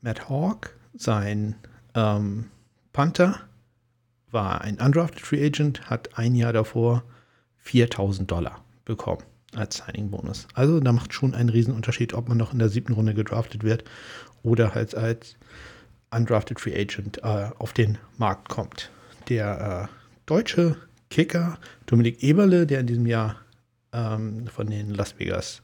Matt 0.00 0.28
Hawk 0.28 0.77
sein 0.98 1.56
ähm, 1.94 2.50
Panther 2.92 3.40
war 4.30 4.60
ein 4.60 4.78
undrafted 4.78 5.24
Free 5.24 5.44
Agent, 5.46 5.88
hat 5.88 6.18
ein 6.18 6.34
Jahr 6.34 6.52
davor 6.52 7.02
4000 7.58 8.30
Dollar 8.30 8.64
bekommen 8.84 9.22
als 9.54 9.76
Signing-Bonus. 9.76 10.46
Also 10.54 10.80
da 10.80 10.92
macht 10.92 11.14
schon 11.14 11.34
einen 11.34 11.48
Riesenunterschied, 11.48 12.12
ob 12.12 12.28
man 12.28 12.36
noch 12.36 12.52
in 12.52 12.58
der 12.58 12.68
siebten 12.68 12.92
Runde 12.92 13.14
gedraftet 13.14 13.64
wird 13.64 13.84
oder 14.42 14.74
halt 14.74 14.94
als 14.94 15.36
undrafted 16.10 16.60
Free 16.60 16.78
Agent 16.78 17.18
äh, 17.18 17.50
auf 17.58 17.72
den 17.72 17.98
Markt 18.16 18.48
kommt. 18.48 18.90
Der 19.28 19.88
äh, 19.88 19.94
deutsche 20.26 20.76
Kicker 21.10 21.58
Dominik 21.86 22.22
Eberle, 22.22 22.66
der 22.66 22.80
in 22.80 22.86
diesem 22.86 23.06
Jahr 23.06 23.36
ähm, 23.92 24.46
von 24.46 24.68
den 24.68 24.90
Las 24.90 25.18
Vegas 25.18 25.62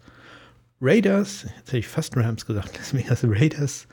Raiders, 0.80 1.44
jetzt 1.44 1.68
hätte 1.68 1.78
ich 1.78 1.88
fast 1.88 2.16
Rams 2.16 2.46
gesagt, 2.46 2.76
Las 2.78 2.94
Vegas 2.94 3.24
Raiders 3.24 3.86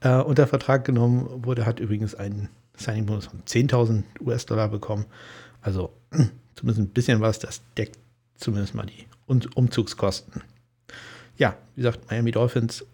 äh, 0.00 0.16
unter 0.16 0.46
Vertrag 0.46 0.84
genommen 0.84 1.44
wurde, 1.44 1.66
hat 1.66 1.80
übrigens 1.80 2.14
einen 2.14 2.48
Signing-Bonus 2.76 3.26
von 3.26 3.42
10.000 3.42 4.02
US-Dollar 4.20 4.68
bekommen. 4.68 5.06
Also 5.60 5.92
zumindest 6.54 6.80
ein 6.80 6.92
bisschen 6.92 7.20
was, 7.20 7.38
das 7.38 7.62
deckt 7.76 7.98
zumindest 8.36 8.74
mal 8.74 8.86
die 8.86 9.06
Umzugskosten. 9.26 10.42
Ja, 11.36 11.56
wie 11.74 11.82
gesagt, 11.82 12.10
Miami 12.10 12.32
Dolphins 12.32 12.84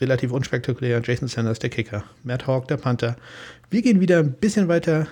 relativ 0.00 0.32
unspektakulär. 0.32 1.00
Jason 1.02 1.28
Sanders, 1.28 1.58
der 1.58 1.70
Kicker. 1.70 2.04
Matt 2.22 2.46
Hawk, 2.46 2.68
der 2.68 2.76
Panther. 2.76 3.16
Wir 3.70 3.82
gehen 3.82 4.00
wieder 4.00 4.18
ein 4.18 4.32
bisschen 4.32 4.68
weiter 4.68 5.06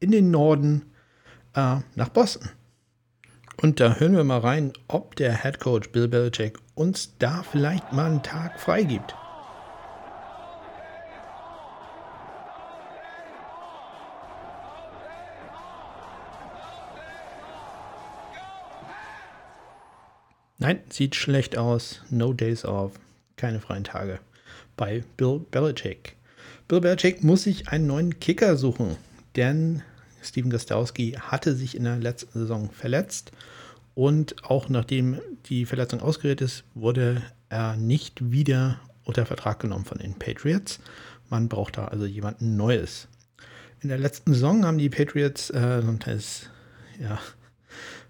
in 0.00 0.10
den 0.10 0.30
Norden 0.30 0.82
äh, 1.54 1.76
nach 1.94 2.08
Boston. 2.08 2.50
Und 3.60 3.80
da 3.80 3.96
hören 3.96 4.16
wir 4.16 4.24
mal 4.24 4.38
rein, 4.38 4.72
ob 4.86 5.16
der 5.16 5.42
Head 5.42 5.58
Coach 5.58 5.90
Bill 5.90 6.06
Belichick 6.06 6.58
uns 6.74 7.16
da 7.18 7.42
vielleicht 7.42 7.92
mal 7.92 8.06
einen 8.06 8.22
Tag 8.22 8.60
freigibt. 8.60 9.14
Nein, 20.58 20.80
sieht 20.90 21.14
schlecht 21.14 21.56
aus. 21.56 22.02
No 22.10 22.32
days 22.32 22.64
off. 22.64 22.92
Keine 23.36 23.60
freien 23.60 23.84
Tage. 23.84 24.18
Bei 24.76 25.04
Bill 25.16 25.40
Belichick. 25.50 26.16
Bill 26.66 26.80
Belichick 26.80 27.22
muss 27.22 27.44
sich 27.44 27.68
einen 27.68 27.86
neuen 27.86 28.18
Kicker 28.18 28.56
suchen, 28.56 28.96
denn 29.36 29.82
Steven 30.20 30.50
Gostowski 30.50 31.12
hatte 31.12 31.54
sich 31.54 31.76
in 31.76 31.84
der 31.84 31.98
letzten 31.98 32.40
Saison 32.40 32.70
verletzt 32.70 33.30
und 33.94 34.44
auch 34.44 34.68
nachdem 34.68 35.20
die 35.46 35.64
Verletzung 35.64 36.00
ausgerät 36.00 36.40
ist, 36.40 36.64
wurde 36.74 37.22
er 37.48 37.76
nicht 37.76 38.32
wieder 38.32 38.80
unter 39.04 39.26
Vertrag 39.26 39.60
genommen 39.60 39.84
von 39.84 39.98
den 39.98 40.14
Patriots. 40.14 40.80
Man 41.30 41.48
braucht 41.48 41.78
da 41.78 41.86
also 41.86 42.04
jemanden 42.04 42.56
Neues. 42.56 43.08
In 43.80 43.88
der 43.88 43.98
letzten 43.98 44.34
Saison 44.34 44.64
haben 44.64 44.78
die 44.78 44.88
Patriots 44.88 45.50
äh, 45.50 45.82
ein 45.82 46.00
kleines 46.00 46.50
ja, 47.00 47.18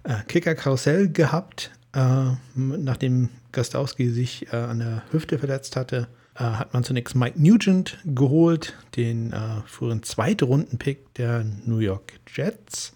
äh, 0.04 0.22
Kicker-Karussell 0.26 1.10
gehabt. 1.10 1.70
Äh, 1.98 2.36
nachdem 2.54 3.28
Gastowski 3.50 4.10
sich 4.10 4.52
äh, 4.52 4.56
an 4.56 4.78
der 4.78 5.02
Hüfte 5.10 5.36
verletzt 5.38 5.74
hatte, 5.74 6.06
äh, 6.36 6.44
hat 6.44 6.72
man 6.72 6.84
zunächst 6.84 7.16
Mike 7.16 7.42
Nugent 7.42 7.98
geholt, 8.04 8.76
den 8.94 9.32
äh, 9.32 9.62
früheren 9.66 10.04
Zweitrunden-Pick 10.04 11.14
der 11.14 11.44
New 11.64 11.78
York 11.78 12.20
Jets. 12.32 12.92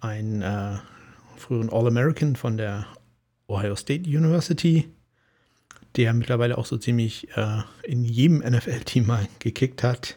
Ein 0.00 0.44
früheren 1.36 1.70
All-American 1.70 2.36
von 2.36 2.56
der 2.56 2.86
Ohio 3.48 3.74
State 3.74 4.08
University, 4.08 4.88
der 5.96 6.14
mittlerweile 6.14 6.56
auch 6.56 6.66
so 6.66 6.76
ziemlich 6.76 7.26
in 7.82 8.04
jedem 8.04 8.38
NFL-Team 8.38 9.08
mal 9.08 9.26
gekickt 9.40 9.82
hat. 9.82 10.16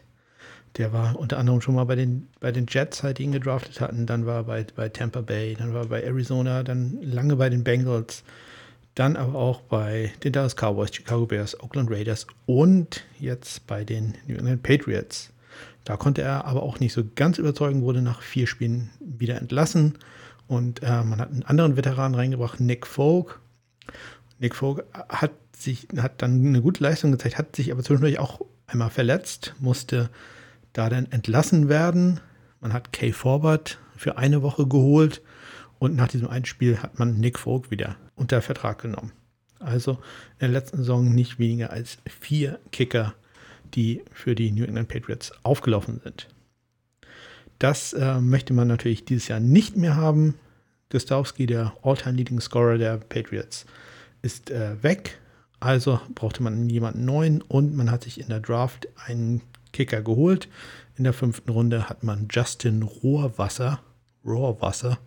Der 0.78 0.94
war 0.94 1.18
unter 1.18 1.38
anderem 1.38 1.62
schon 1.62 1.76
mal 1.76 1.84
bei 1.84 1.96
den, 1.96 2.30
bei 2.40 2.52
den 2.52 2.66
Jets, 2.70 3.04
halt, 3.04 3.18
die 3.18 3.24
ihn 3.24 3.32
gedraftet 3.32 3.82
hatten. 3.82 4.06
Dann 4.06 4.26
war 4.26 4.38
er 4.38 4.44
bei, 4.44 4.66
bei 4.76 4.90
Tampa 4.90 5.22
Bay, 5.22 5.56
dann 5.56 5.74
war 5.74 5.82
er 5.82 5.88
bei 5.88 6.02
Arizona, 6.02 6.64
dann 6.64 6.98
lange 7.02 7.36
bei 7.36 7.50
den 7.50 7.64
Bengals. 7.64 8.24
Dann 8.96 9.16
aber 9.16 9.36
auch 9.36 9.62
bei 9.62 10.12
den 10.24 10.34
Dallas 10.34 10.56
Cowboys, 10.56 10.94
Chicago 10.94 11.26
Bears, 11.26 11.60
Oakland 11.62 11.90
Raiders 11.90 12.28
und 12.46 13.04
jetzt 13.20 13.68
bei 13.68 13.84
den 13.84 14.16
New 14.28 14.36
England 14.36 14.64
Patriots. 14.64 15.32
Da 15.84 15.98
konnte 15.98 16.22
er 16.22 16.46
aber 16.46 16.64
auch 16.64 16.80
nicht 16.80 16.94
so 16.94 17.04
ganz 17.16 17.38
überzeugen, 17.38 17.82
wurde 17.82 18.02
nach 18.02 18.22
vier 18.22 18.48
Spielen 18.48 18.92
wieder 19.00 19.38
entlassen. 19.38 19.98
Und 20.48 20.84
äh, 20.84 21.04
man 21.04 21.20
hat 21.20 21.32
einen 21.32 21.44
anderen 21.44 21.78
Veteran 21.78 22.16
reingebracht, 22.16 22.60
Nick 22.60 22.86
Folk. 22.86 23.40
Nick 24.40 24.56
Folk 24.56 24.84
hat 25.10 25.32
sich, 25.58 25.88
hat 25.98 26.22
dann 26.22 26.46
eine 26.46 26.62
gute 26.62 26.84
Leistung 26.84 27.12
gezeigt, 27.12 27.38
hat 27.38 27.56
sich 27.56 27.72
aber 27.72 27.84
zwischendurch 27.84 28.20
auch 28.20 28.42
einmal 28.68 28.90
verletzt, 28.90 29.54
musste 29.60 30.10
da 30.74 30.90
dann 30.90 31.12
entlassen 31.12 31.70
werden. 31.70 32.20
Man 32.60 32.74
hat 32.74 32.94
Kay 32.94 33.12
Forbert 33.12 33.80
für 33.96 34.18
eine 34.18 34.42
Woche 34.42 34.68
geholt 34.68 35.22
und 35.80 35.96
nach 35.96 36.08
diesem 36.08 36.28
Einspiel 36.28 36.78
hat 36.78 37.00
man 37.00 37.20
Nick 37.20 37.40
Folk 37.40 37.72
wieder 37.72 37.96
unter 38.16 38.42
Vertrag 38.42 38.82
genommen. 38.82 39.12
Also 39.60 39.94
in 39.94 40.42
der 40.42 40.50
letzten 40.50 40.78
Saison 40.78 41.14
nicht 41.14 41.40
weniger 41.40 41.72
als 41.72 41.98
vier 42.08 42.60
Kicker, 42.72 43.14
die 43.74 44.04
für 44.12 44.36
die 44.36 44.52
New 44.52 44.64
England 44.64 44.90
Patriots 44.90 45.32
aufgelaufen 45.44 46.00
sind. 46.04 46.28
Das 47.60 47.94
äh, 47.94 48.20
möchte 48.20 48.54
man 48.54 48.68
natürlich 48.68 49.06
dieses 49.06 49.28
Jahr 49.28 49.40
nicht 49.40 49.78
mehr 49.78 49.96
haben. 49.96 50.36
Gustowski, 50.90 51.46
der 51.46 51.74
All-Time 51.84 52.18
Leading 52.18 52.42
Scorer 52.42 52.78
der 52.78 52.98
Patriots, 52.98 53.66
ist 54.22 54.50
äh, 54.50 54.82
weg. 54.84 55.20
Also 55.60 56.02
brauchte 56.16 56.42
man 56.42 56.70
jemanden 56.70 57.06
neuen 57.06 57.42
und 57.42 57.76
man 57.76 57.92
hat 57.92 58.04
sich 58.04 58.20
in 58.20 58.30
der 58.30 58.40
Draft 58.40 58.88
einen 59.06 59.42
Kicker 59.72 60.02
geholt. 60.02 60.50
In 60.98 61.04
der 61.04 61.14
fünften 61.14 61.50
Runde 61.52 61.90
hat 61.90 62.04
man 62.04 62.28
Justin 62.30 62.84
Rohrwasser, 62.84 63.80
Rohrwasser 64.26 65.00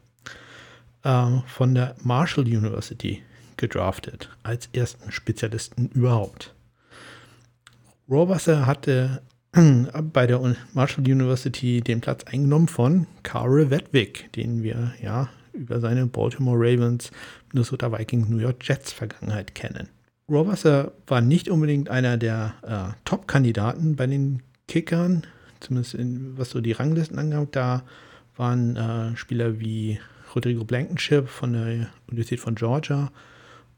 äh, 1.02 1.38
von 1.46 1.74
der 1.74 1.94
Marshall 2.02 2.44
University 2.44 3.22
gedraftet, 3.56 4.30
als 4.42 4.68
ersten 4.72 5.12
Spezialisten 5.12 5.88
überhaupt. 5.88 6.54
Rohrwasser 8.08 8.66
hatte 8.66 9.22
bei 10.12 10.26
der 10.26 10.40
Marshall 10.72 11.04
University 11.04 11.80
den 11.80 12.00
Platz 12.00 12.24
eingenommen 12.24 12.68
von 12.68 13.06
Carl 13.22 13.70
Wedwick, 13.70 14.32
den 14.32 14.62
wir 14.62 14.94
ja 15.00 15.28
über 15.52 15.80
seine 15.80 16.06
Baltimore 16.06 16.58
Ravens, 16.58 17.12
Minnesota 17.52 17.96
Vikings, 17.96 18.28
New 18.28 18.38
York 18.38 18.66
Jets 18.66 18.92
Vergangenheit 18.92 19.54
kennen. 19.54 19.88
Rohrwasser 20.28 20.92
war 21.06 21.20
nicht 21.20 21.48
unbedingt 21.48 21.90
einer 21.90 22.16
der 22.16 22.54
äh, 22.62 22.96
Top-Kandidaten 23.04 23.94
bei 23.94 24.06
den 24.06 24.42
Kickern, 24.68 25.26
zumindest 25.60 25.94
in, 25.94 26.36
was 26.38 26.50
so 26.50 26.60
die 26.60 26.72
Ranglisten 26.72 27.18
angeht, 27.18 27.48
da 27.52 27.82
waren 28.36 28.76
äh, 28.76 29.16
Spieler 29.16 29.60
wie 29.60 30.00
Rodrigo 30.34 30.64
Blankenship 30.64 31.28
von 31.28 31.52
der 31.52 31.88
Universität 32.08 32.40
von 32.40 32.54
Georgia 32.54 33.12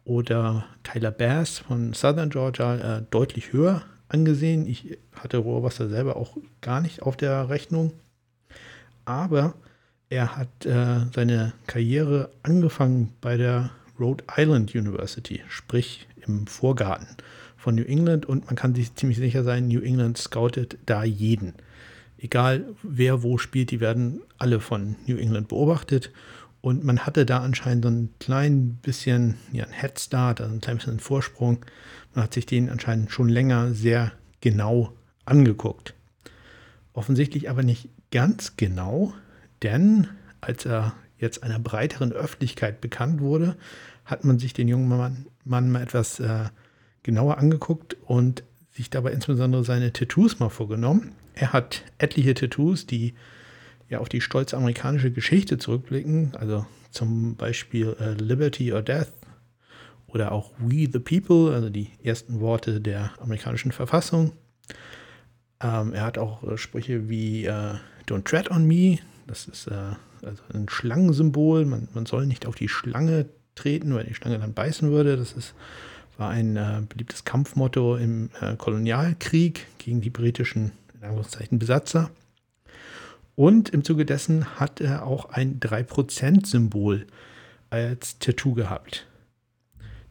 oder 0.05 0.65
Tyler 0.83 1.11
Bass 1.11 1.59
von 1.59 1.93
Southern 1.93 2.31
Georgia 2.31 2.99
äh, 2.99 3.03
deutlich 3.11 3.53
höher 3.53 3.83
angesehen. 4.09 4.67
Ich 4.67 4.99
hatte 5.13 5.39
Rohrwasser 5.39 5.89
selber 5.89 6.17
auch 6.17 6.37
gar 6.61 6.81
nicht 6.81 7.03
auf 7.03 7.17
der 7.17 7.49
Rechnung. 7.51 7.93
Aber 9.05 9.55
er 10.09 10.37
hat 10.37 10.65
äh, 10.65 11.01
seine 11.15 11.53
Karriere 11.67 12.31
angefangen 12.43 13.13
bei 13.21 13.37
der 13.37 13.71
Rhode 13.99 14.25
Island 14.37 14.75
University, 14.75 15.43
sprich 15.49 16.07
im 16.27 16.47
Vorgarten 16.47 17.09
von 17.67 17.75
New 17.75 17.83
England 17.83 18.27
und 18.27 18.47
man 18.47 18.55
kann 18.55 18.77
sich 18.77 18.95
ziemlich 18.95 19.19
sicher 19.19 19.43
sein, 19.43 19.67
New 19.67 19.81
England 19.81 20.19
scoutet 20.19 20.79
da 20.87 21.03
jeden. 21.03 21.53
Egal 22.17 22.65
wer 22.85 23.25
wo 23.25 23.39
spielt, 23.39 23.73
die 23.73 23.81
werden 23.81 24.21
alle 24.39 24.61
von 24.61 24.95
New 25.09 25.17
England 25.17 25.49
beobachtet 25.49 26.13
und 26.61 26.85
man 26.85 27.01
hatte 27.01 27.27
da 27.27 27.41
anscheinend 27.41 27.83
so 27.83 27.91
ein 27.91 28.11
klein 28.21 28.79
bisschen 28.83 29.35
ja, 29.51 29.65
ein 29.65 29.73
Headstart, 29.73 30.41
also 30.41 30.55
ein 30.55 30.61
klein 30.61 30.77
bisschen 30.77 31.01
Vorsprung. 31.01 31.67
Man 32.15 32.23
hat 32.23 32.35
sich 32.35 32.47
den 32.47 32.71
anscheinend 32.71 33.11
schon 33.11 33.29
länger 33.29 33.75
sehr 33.75 34.13
genau 34.41 34.93
angeguckt. 35.25 35.93
Offensichtlich 36.93 37.51
aber 37.51 37.65
nicht 37.65 37.89
ganz 38.13 38.57
genau, 38.57 39.13
denn 39.65 40.07
als 40.41 40.67
er 40.67 40.95
jetzt 41.19 41.43
einer 41.43 41.59
breiteren 41.59 42.13
Öffentlichkeit 42.13 42.81
bekannt 42.81 43.21
wurde, 43.21 43.57
hat 44.05 44.23
man 44.23 44.39
sich 44.39 44.53
den 44.53 44.69
jungen 44.69 44.87
Mann, 44.87 45.27
Mann 45.45 45.73
mal 45.73 45.83
etwas 45.83 46.21
äh, 46.21 46.45
genauer 47.07 47.39
angeguckt 47.39 47.97
und 48.05 48.43
sich 48.73 48.91
dabei 48.91 49.13
insbesondere 49.13 49.65
seine 49.65 49.93
Tattoos 49.93 50.41
mal 50.41 50.51
vorgenommen. 50.51 51.13
Er 51.35 51.53
hat 51.53 51.85
etliche 51.99 52.35
Tattoos, 52.35 52.85
die 52.85 53.15
ja 53.89 54.01
auf 54.01 54.09
die 54.09 54.21
stolze 54.21 54.57
amerikanische 54.57 55.13
Geschichte 55.13 55.57
zurückblicken, 55.57 56.35
also 56.35 56.67
zum 56.91 57.37
Beispiel 57.37 57.97
äh, 58.01 58.15
Liberty 58.15 58.73
or 58.73 58.83
Death 58.83 59.13
oder 60.09 60.33
auch 60.33 60.51
We 60.59 60.89
the 60.93 60.99
People, 60.99 61.55
also 61.55 61.71
die 61.71 61.91
ersten 62.03 62.41
Worte 62.41 62.81
der 62.81 63.13
amerikanischen 63.21 63.71
Verfassung. 63.71 64.33
Ähm, 65.61 65.93
er 65.93 66.03
hat 66.03 66.19
auch 66.19 66.43
äh, 66.43 66.59
Sprüche 66.59 67.09
wie 67.09 67.47
äh, 67.47 67.75
Don't 68.09 68.25
tread 68.25 68.51
on 68.51 68.67
me, 68.67 68.99
das 69.29 69.47
ist 69.47 69.69
äh, 69.69 69.95
also 70.23 70.43
ein 70.53 70.69
Schlangensymbol, 70.69 71.67
man, 71.67 71.89
man 71.95 72.05
soll 72.05 72.27
nicht 72.27 72.47
auf 72.47 72.57
die 72.57 72.69
Schlange 72.69 73.27
treten, 73.55 73.95
weil 73.95 74.05
die 74.05 74.15
Schlange 74.15 74.39
dann 74.39 74.55
beißen 74.55 74.91
würde. 74.91 75.17
Das 75.17 75.33
ist 75.33 75.55
war 76.19 76.31
ein 76.31 76.57
äh, 76.57 76.83
beliebtes 76.89 77.25
Kampfmotto 77.25 77.97
im 77.97 78.31
äh, 78.41 78.57
Kolonialkrieg 78.57 79.67
gegen 79.79 80.01
die 80.01 80.11
britischen 80.11 80.73
Besatzer. 81.51 82.11
Und 83.37 83.69
im 83.69 83.85
Zuge 83.85 84.07
dessen 84.07 84.59
hat 84.59 84.81
er 84.81 85.07
auch 85.07 85.27
ein 85.27 85.61
3%-Symbol 85.61 87.07
als 87.71 88.19
Tattoo 88.19 88.55
gehabt. 88.55 89.07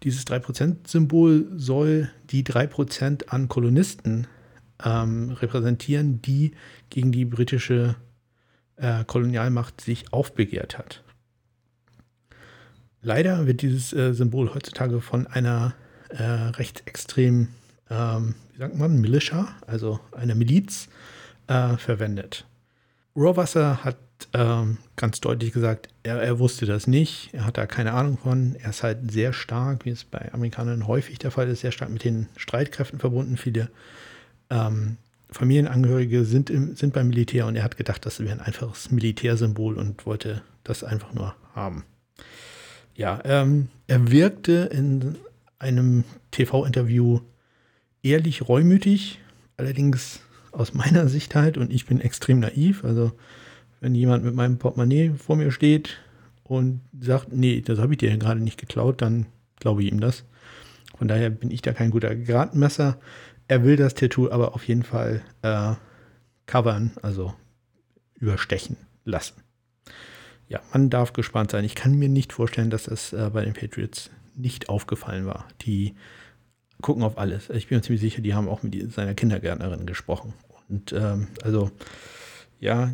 Dieses 0.03 0.27
3%-Symbol 0.27 1.47
soll 1.55 2.11
die 2.29 2.43
3% 2.43 3.29
an 3.29 3.49
Kolonisten 3.49 4.27
ähm, 4.83 5.31
repräsentieren, 5.31 6.21
die 6.21 6.51
gegen 6.91 7.11
die 7.11 7.25
britische 7.25 7.95
äh, 8.75 9.03
Kolonialmacht 9.05 9.81
sich 9.81 10.13
aufbegehrt 10.13 10.77
hat. 10.77 11.01
Leider 13.01 13.47
wird 13.47 13.61
dieses 13.61 13.93
äh, 13.93 14.13
Symbol 14.13 14.53
heutzutage 14.53 15.01
von 15.01 15.25
einer 15.27 15.73
äh, 16.17 16.23
rechtsextrem, 16.23 17.49
ähm, 17.89 18.35
wie 18.53 18.59
sagt 18.59 18.77
man, 18.77 18.99
Militia, 18.99 19.47
also 19.67 19.99
eine 20.11 20.35
Miliz, 20.35 20.87
äh, 21.47 21.77
verwendet. 21.77 22.45
Rohrwasser 23.15 23.83
hat 23.83 23.97
ähm, 24.33 24.77
ganz 24.95 25.21
deutlich 25.21 25.51
gesagt, 25.51 25.89
er, 26.03 26.21
er, 26.21 26.39
wusste 26.39 26.65
das 26.65 26.87
nicht, 26.87 27.29
er 27.33 27.45
hat 27.45 27.57
da 27.57 27.65
keine 27.65 27.93
Ahnung 27.93 28.17
von. 28.17 28.55
Er 28.61 28.69
ist 28.69 28.83
halt 28.83 29.11
sehr 29.11 29.33
stark, 29.33 29.85
wie 29.85 29.89
es 29.89 30.03
bei 30.03 30.33
Amerikanern 30.33 30.87
häufig 30.87 31.19
der 31.19 31.31
Fall 31.31 31.47
ist, 31.49 31.61
sehr 31.61 31.71
stark 31.71 31.89
mit 31.89 32.03
den 32.03 32.27
Streitkräften 32.37 32.99
verbunden. 32.99 33.37
Viele 33.37 33.69
ähm, 34.49 34.97
Familienangehörige 35.29 36.23
sind, 36.23 36.49
im, 36.49 36.75
sind 36.75 36.93
beim 36.93 37.09
Militär 37.09 37.45
und 37.45 37.55
er 37.55 37.63
hat 37.63 37.77
gedacht, 37.77 38.05
das 38.05 38.19
wäre 38.19 38.31
ein 38.31 38.41
einfaches 38.41 38.91
Militärsymbol 38.91 39.77
und 39.77 40.05
wollte 40.05 40.41
das 40.63 40.83
einfach 40.83 41.13
nur 41.13 41.35
haben. 41.53 41.83
Ja, 42.95 43.19
ähm, 43.25 43.67
er 43.87 44.11
wirkte 44.11 44.69
in 44.71 45.17
einem 45.59 46.03
TV-Interview 46.31 47.21
ehrlich 48.03 48.47
reumütig, 48.47 49.19
allerdings 49.57 50.21
aus 50.51 50.73
meiner 50.73 51.07
Sicht 51.09 51.35
halt, 51.35 51.57
und 51.57 51.71
ich 51.71 51.85
bin 51.85 51.99
extrem 51.99 52.39
naiv. 52.39 52.83
Also, 52.83 53.11
wenn 53.81 53.95
jemand 53.95 54.23
mit 54.23 54.35
meinem 54.35 54.57
Portemonnaie 54.57 55.11
vor 55.11 55.35
mir 55.35 55.51
steht 55.51 55.97
und 56.43 56.81
sagt, 56.99 57.33
nee, 57.33 57.61
das 57.61 57.79
habe 57.79 57.93
ich 57.93 57.97
dir 57.97 58.15
gerade 58.17 58.39
nicht 58.39 58.59
geklaut, 58.59 59.01
dann 59.01 59.25
glaube 59.59 59.83
ich 59.83 59.91
ihm 59.91 59.99
das. 59.99 60.23
Von 60.97 61.07
daher 61.07 61.29
bin 61.29 61.51
ich 61.51 61.61
da 61.61 61.73
kein 61.73 61.91
guter 61.91 62.15
Gradmesser. 62.15 62.99
Er 63.47 63.63
will 63.63 63.75
das 63.75 63.95
Tattoo 63.95 64.31
aber 64.31 64.55
auf 64.55 64.67
jeden 64.67 64.83
Fall 64.83 65.21
äh, 65.41 65.73
covern, 66.45 66.91
also 67.01 67.33
überstechen 68.15 68.77
lassen. 69.03 69.35
Ja, 70.47 70.61
man 70.71 70.89
darf 70.89 71.13
gespannt 71.13 71.51
sein. 71.51 71.65
Ich 71.65 71.75
kann 71.75 71.95
mir 71.95 72.09
nicht 72.09 72.31
vorstellen, 72.31 72.69
dass 72.69 72.83
das 72.83 73.13
äh, 73.13 73.29
bei 73.33 73.43
den 73.43 73.53
Patriots 73.53 74.09
nicht 74.35 74.69
aufgefallen 74.69 75.25
war. 75.25 75.47
Die 75.61 75.95
gucken 76.81 77.03
auf 77.03 77.17
alles. 77.17 77.49
Ich 77.49 77.67
bin 77.67 77.77
mir 77.77 77.81
ziemlich 77.81 78.01
sicher, 78.01 78.21
die 78.21 78.33
haben 78.33 78.49
auch 78.49 78.63
mit 78.63 78.93
seiner 78.93 79.13
Kindergärtnerin 79.13 79.85
gesprochen. 79.85 80.33
Und 80.69 80.93
ähm, 80.93 81.27
also, 81.43 81.71
ja, 82.59 82.93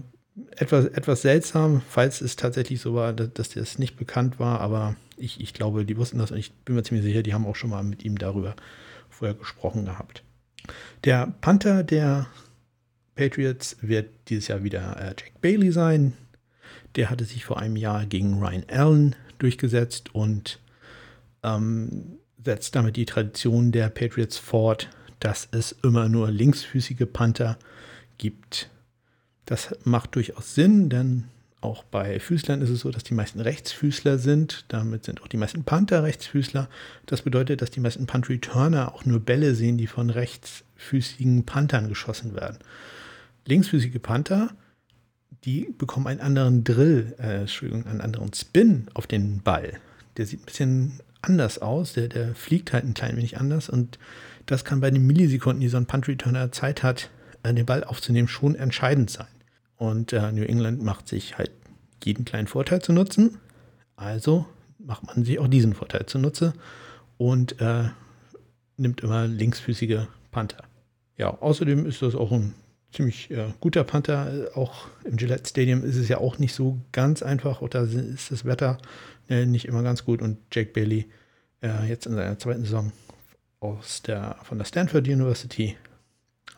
etwas, 0.56 0.86
etwas 0.86 1.22
seltsam, 1.22 1.82
falls 1.88 2.22
es 2.22 2.36
tatsächlich 2.36 2.80
so 2.80 2.94
war, 2.94 3.14
dass, 3.14 3.34
dass 3.34 3.50
das 3.50 3.80
nicht 3.80 3.98
bekannt 3.98 4.40
war, 4.40 4.62
aber 4.62 4.96
ich, 5.18 5.42
ich 5.42 5.54
glaube, 5.54 5.86
die 5.86 5.98
wussten 5.98 6.20
das 6.20 6.32
und 6.32 6.38
ich 6.38 6.54
bin 6.54 6.76
mir 6.76 6.84
ziemlich 6.84 7.06
sicher, 7.06 7.24
die 7.24 7.34
haben 7.34 7.46
auch 7.46 7.56
schon 7.56 7.70
mal 7.70 7.84
mit 7.84 8.04
ihm 8.04 8.18
darüber 8.18 8.56
vorher 9.10 9.36
gesprochen 9.36 9.86
gehabt. 9.86 10.24
Der 11.04 11.28
Panther 11.42 11.84
der 11.84 12.28
Patriots 13.16 13.78
wird 13.82 14.10
dieses 14.30 14.48
Jahr 14.48 14.64
wieder 14.64 14.98
äh, 15.00 15.08
Jack 15.10 15.42
Bailey 15.42 15.72
sein. 15.72 16.14
Der 16.96 17.10
hatte 17.10 17.26
sich 17.26 17.46
vor 17.46 17.60
einem 17.60 17.76
Jahr 17.76 18.06
gegen 18.06 18.40
Ryan 18.40 18.64
Allen 18.70 19.16
durchgesetzt 19.38 20.16
und 20.16 20.60
ähm, 21.44 22.18
setzt 22.44 22.76
damit 22.76 22.96
die 22.96 23.06
Tradition 23.06 23.72
der 23.72 23.90
Patriots 23.90 24.38
fort, 24.38 24.90
dass 25.20 25.48
es 25.52 25.76
immer 25.84 26.10
nur 26.10 26.32
linksfüßige 26.32 27.06
Panther 27.12 27.58
gibt. 28.18 28.70
Das 29.46 29.76
macht 29.84 30.16
durchaus 30.16 30.56
Sinn, 30.56 30.90
denn 30.90 31.26
auch 31.62 31.84
bei 31.84 32.20
Füßlern 32.20 32.62
ist 32.62 32.72
es 32.72 32.80
so, 32.80 32.90
dass 32.90 33.04
die 33.04 33.14
meisten 33.14 33.40
Rechtsfüßler 33.40 34.18
sind. 34.18 34.66
Damit 34.70 35.06
sind 35.06 35.22
auch 35.22 35.28
die 35.28 35.38
meisten 35.38 35.64
Panther 35.64 36.04
Rechtsfüßler. 36.04 36.68
Das 37.06 37.22
bedeutet, 37.22 37.62
dass 37.62 37.70
die 37.70 37.80
meisten 37.80 38.08
Punt 38.08 38.30
Returner 38.30 38.96
auch 38.96 39.06
nur 39.06 39.20
Bälle 39.20 39.54
sehen, 39.54 39.78
die 39.78 39.86
von 39.86 40.10
rechtsfüßigen 40.10 41.46
Panthern 41.46 41.88
geschossen 41.88 42.34
werden. 42.34 42.58
Linksfüßige 43.46 44.00
Panther, 44.02 44.50
die 45.44 45.74
bekommen 45.78 46.08
einen 46.08 46.20
anderen 46.20 46.64
Drill, 46.64 47.16
äh, 47.20 47.42
Entschuldigung, 47.42 47.86
einen 47.86 48.02
anderen 48.02 48.34
Spin 48.34 48.88
auf 48.96 49.06
den 49.06 49.42
Ball. 49.42 49.74
Der 50.18 50.26
sieht 50.26 50.42
ein 50.42 50.46
bisschen 50.46 51.00
anders 51.22 51.60
aus. 51.60 51.94
Der, 51.94 52.08
der 52.08 52.36
fliegt 52.36 52.74
halt 52.74 52.86
ein 52.86 52.94
klein 52.94 53.18
wenig 53.18 53.38
anders 53.38 53.70
und 53.70 54.00
das 54.46 54.66
kann 54.66 54.82
bei 54.82 54.92
den 54.92 55.06
Millisekunden, 55.06 55.62
die 55.62 55.70
so 55.70 55.78
ein 55.78 55.86
Punt 55.86 56.08
Returner 56.08 56.52
Zeit 56.52 56.84
hat, 56.84 57.10
äh, 57.44 57.54
den 57.54 57.66
Ball 57.66 57.84
aufzunehmen, 57.84 58.28
schon 58.28 58.56
entscheidend 58.56 59.10
sein. 59.10 59.28
Und 59.78 60.14
äh, 60.14 60.32
New 60.32 60.44
England 60.44 60.84
macht 60.84 61.08
sich 61.08 61.38
halt 61.38 61.52
jeden 62.04 62.26
kleinen 62.26 62.48
Vorteil 62.48 62.82
zu 62.82 62.94
nutzen. 62.94 63.38
Also 63.96 64.46
macht 64.80 65.06
man 65.06 65.24
sich 65.24 65.40
auch 65.40 65.48
diesen 65.48 65.74
Vorteil 65.74 66.06
zunutze 66.06 66.54
und 67.18 67.62
äh, 67.62 67.84
nimmt 68.78 69.02
immer 69.02 69.28
linksfüßige 69.28 70.08
Panther. 70.32 70.64
Ja, 71.18 71.38
außerdem 71.40 71.86
ist 71.86 72.02
das 72.02 72.16
auch 72.16 72.32
ein 72.32 72.54
ziemlich 72.92 73.30
äh, 73.32 73.54
guter 73.60 73.84
Panther. 73.84 74.50
Auch 74.56 74.88
im 75.04 75.18
Gillette 75.18 75.48
Stadium 75.48 75.84
ist 75.84 75.98
es 75.98 76.08
ja 76.10 76.18
auch 76.18 76.40
nicht 76.40 76.54
so 76.54 76.80
ganz 76.92 77.22
einfach. 77.22 77.62
Da 77.70 77.84
ist 77.84 78.32
das 78.32 78.46
Wetter 78.46 78.78
äh, 79.32 79.46
nicht 79.46 79.66
immer 79.66 79.82
ganz 79.82 80.06
gut. 80.06 80.22
Und 80.22 80.38
Jake 80.52 80.72
Bailey 80.72 81.10
äh, 81.64 81.88
jetzt 81.88 82.06
in 82.06 82.16
seiner 82.16 82.38
zweiten 82.38 82.64
Saison 82.64 82.92
aus 83.60 84.02
der, 84.02 84.38
von 84.44 84.58
der 84.58 84.66
Stanford 84.66 85.08
University 85.08 85.78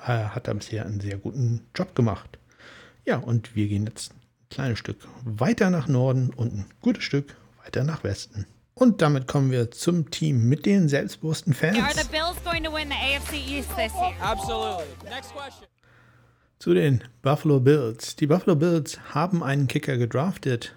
äh, 0.01 0.25
hat 0.25 0.47
da 0.47 0.53
bisher 0.53 0.85
einen 0.85 0.99
sehr 0.99 1.17
guten 1.17 1.61
Job 1.75 1.95
gemacht. 1.95 2.39
Ja, 3.05 3.17
und 3.17 3.55
wir 3.55 3.67
gehen 3.67 3.85
jetzt 3.85 4.13
ein 4.13 4.21
kleines 4.49 4.79
Stück 4.79 4.97
weiter 5.23 5.69
nach 5.69 5.87
Norden 5.87 6.31
und 6.31 6.53
ein 6.53 6.65
gutes 6.81 7.03
Stück 7.03 7.35
weiter 7.63 7.83
nach 7.83 8.03
Westen. 8.03 8.45
Und 8.75 9.01
damit 9.01 9.27
kommen 9.27 9.51
wir 9.51 9.69
zum 9.69 10.09
Team 10.09 10.49
mit 10.49 10.65
den 10.65 10.89
selbstbewussten 10.89 11.53
Fans. 11.53 11.77
Are 11.77 11.93
the 11.93 12.07
Bills 12.09 12.43
going 12.43 12.63
to 12.63 12.73
win 12.73 12.89
the 12.89 12.95
AFC 12.95 13.33
East 13.35 13.69
this 13.75 13.93
year? 13.93 14.13
Absolutely. 14.19 14.85
Next 15.09 15.31
question. 15.31 15.67
Zu 16.57 16.73
den 16.73 17.03
Buffalo 17.21 17.59
Bills. 17.59 18.15
Die 18.15 18.25
Buffalo 18.25 18.55
Bills 18.55 18.97
haben 19.13 19.43
einen 19.43 19.67
Kicker 19.67 19.97
gedraftet, 19.97 20.73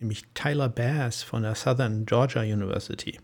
nämlich 0.00 0.24
Tyler 0.34 0.68
Bass 0.68 1.22
von 1.22 1.42
der 1.42 1.54
Southern 1.54 2.06
Georgia 2.06 2.42
University. 2.42 3.18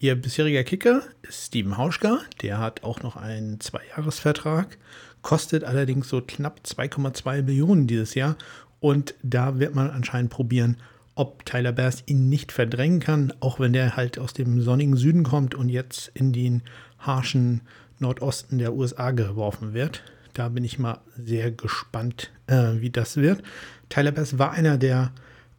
Ihr 0.00 0.16
bisheriger 0.16 0.64
Kicker 0.64 1.02
ist 1.22 1.46
Steven 1.46 1.76
Hauschka, 1.76 2.20
der 2.42 2.58
hat 2.58 2.82
auch 2.82 3.02
noch 3.02 3.16
einen 3.16 3.60
Zweijahresvertrag 3.60 4.78
kostet 5.24 5.64
allerdings 5.64 6.08
so 6.08 6.20
knapp 6.24 6.60
2,2 6.64 7.42
Millionen 7.42 7.88
dieses 7.88 8.14
Jahr. 8.14 8.36
Und 8.78 9.14
da 9.24 9.58
wird 9.58 9.74
man 9.74 9.90
anscheinend 9.90 10.30
probieren, 10.30 10.76
ob 11.16 11.44
Tyler 11.44 11.72
Bass 11.72 12.04
ihn 12.06 12.28
nicht 12.28 12.52
verdrängen 12.52 13.00
kann, 13.00 13.32
auch 13.40 13.58
wenn 13.58 13.72
der 13.72 13.96
halt 13.96 14.18
aus 14.18 14.34
dem 14.34 14.60
sonnigen 14.60 14.96
Süden 14.96 15.24
kommt 15.24 15.54
und 15.54 15.68
jetzt 15.68 16.12
in 16.14 16.32
den 16.32 16.62
harschen 16.98 17.62
Nordosten 17.98 18.58
der 18.58 18.74
USA 18.74 19.10
geworfen 19.10 19.74
wird. 19.74 20.04
Da 20.34 20.48
bin 20.48 20.64
ich 20.64 20.78
mal 20.78 21.00
sehr 21.16 21.50
gespannt, 21.50 22.30
äh, 22.46 22.74
wie 22.80 22.90
das 22.90 23.16
wird. 23.16 23.42
Tyler 23.88 24.12
Bass 24.12 24.38
war 24.38 24.52
einer 24.52 24.76
der 24.76 25.12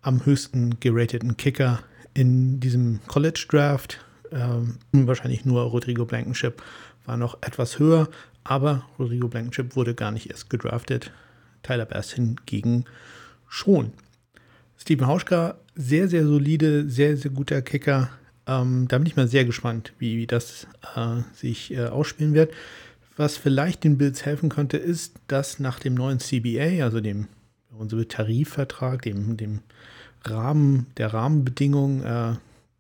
am 0.06 0.24
höchsten 0.26 0.80
gerateten 0.80 1.36
Kicker 1.36 1.80
in 2.14 2.60
diesem 2.60 3.00
College 3.08 3.46
Draft. 3.50 4.00
Ähm, 4.32 4.78
wahrscheinlich 4.92 5.46
nur 5.46 5.64
Rodrigo 5.64 6.06
Blankenship 6.06 6.62
war 7.06 7.18
noch 7.18 7.42
etwas 7.42 7.80
höher, 7.80 8.08
aber 8.44 8.86
Rodrigo 9.00 9.28
Blankenship 9.28 9.76
wurde 9.76 9.96
gar 9.96 10.12
nicht 10.12 10.30
erst 10.30 10.50
gedraftet. 10.50 11.12
Tyler 11.64 11.86
Bass 11.86 12.14
hingegen 12.14 12.86
schon. 13.48 13.94
Steven 14.78 15.08
Hauschka, 15.08 15.56
sehr, 15.74 16.08
sehr 16.08 16.26
solide, 16.26 16.88
sehr, 16.88 17.18
sehr 17.18 17.32
guter 17.32 17.64
Kicker. 17.64 18.10
Ähm, 18.46 18.88
da 18.88 19.00
bin 19.00 19.08
ich 19.08 19.16
mal 19.16 19.28
sehr 19.28 19.46
gespannt, 19.46 19.94
wie, 19.98 20.18
wie 20.18 20.28
das 20.28 20.68
äh, 20.96 21.22
sich 21.34 21.74
äh, 21.74 21.86
ausspielen 21.88 22.36
wird. 22.36 22.54
Was 23.18 23.38
vielleicht 23.38 23.84
den 23.84 23.98
Bills 23.98 24.24
helfen 24.24 24.50
könnte, 24.50 24.78
ist, 24.78 25.16
dass 25.28 25.60
nach 25.60 25.80
dem 25.80 25.96
neuen 25.96 26.20
CBA, 26.20 26.84
also 26.84 27.02
dem 27.02 27.28
unserem 27.72 28.08
Tarifvertrag, 28.08 29.02
dem, 29.02 29.38
dem 29.38 29.62
Rahmen, 30.26 30.88
der 30.98 31.14
Rahmenbedingungen, 31.14 32.04
äh, 32.04 32.36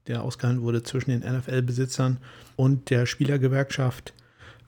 der 0.07 0.23
ausgehandelt 0.23 0.63
wurde 0.63 0.83
zwischen 0.83 1.11
den 1.11 1.21
NFL-Besitzern 1.21 2.17
und 2.55 2.89
der 2.89 3.05
Spielergewerkschaft, 3.05 4.13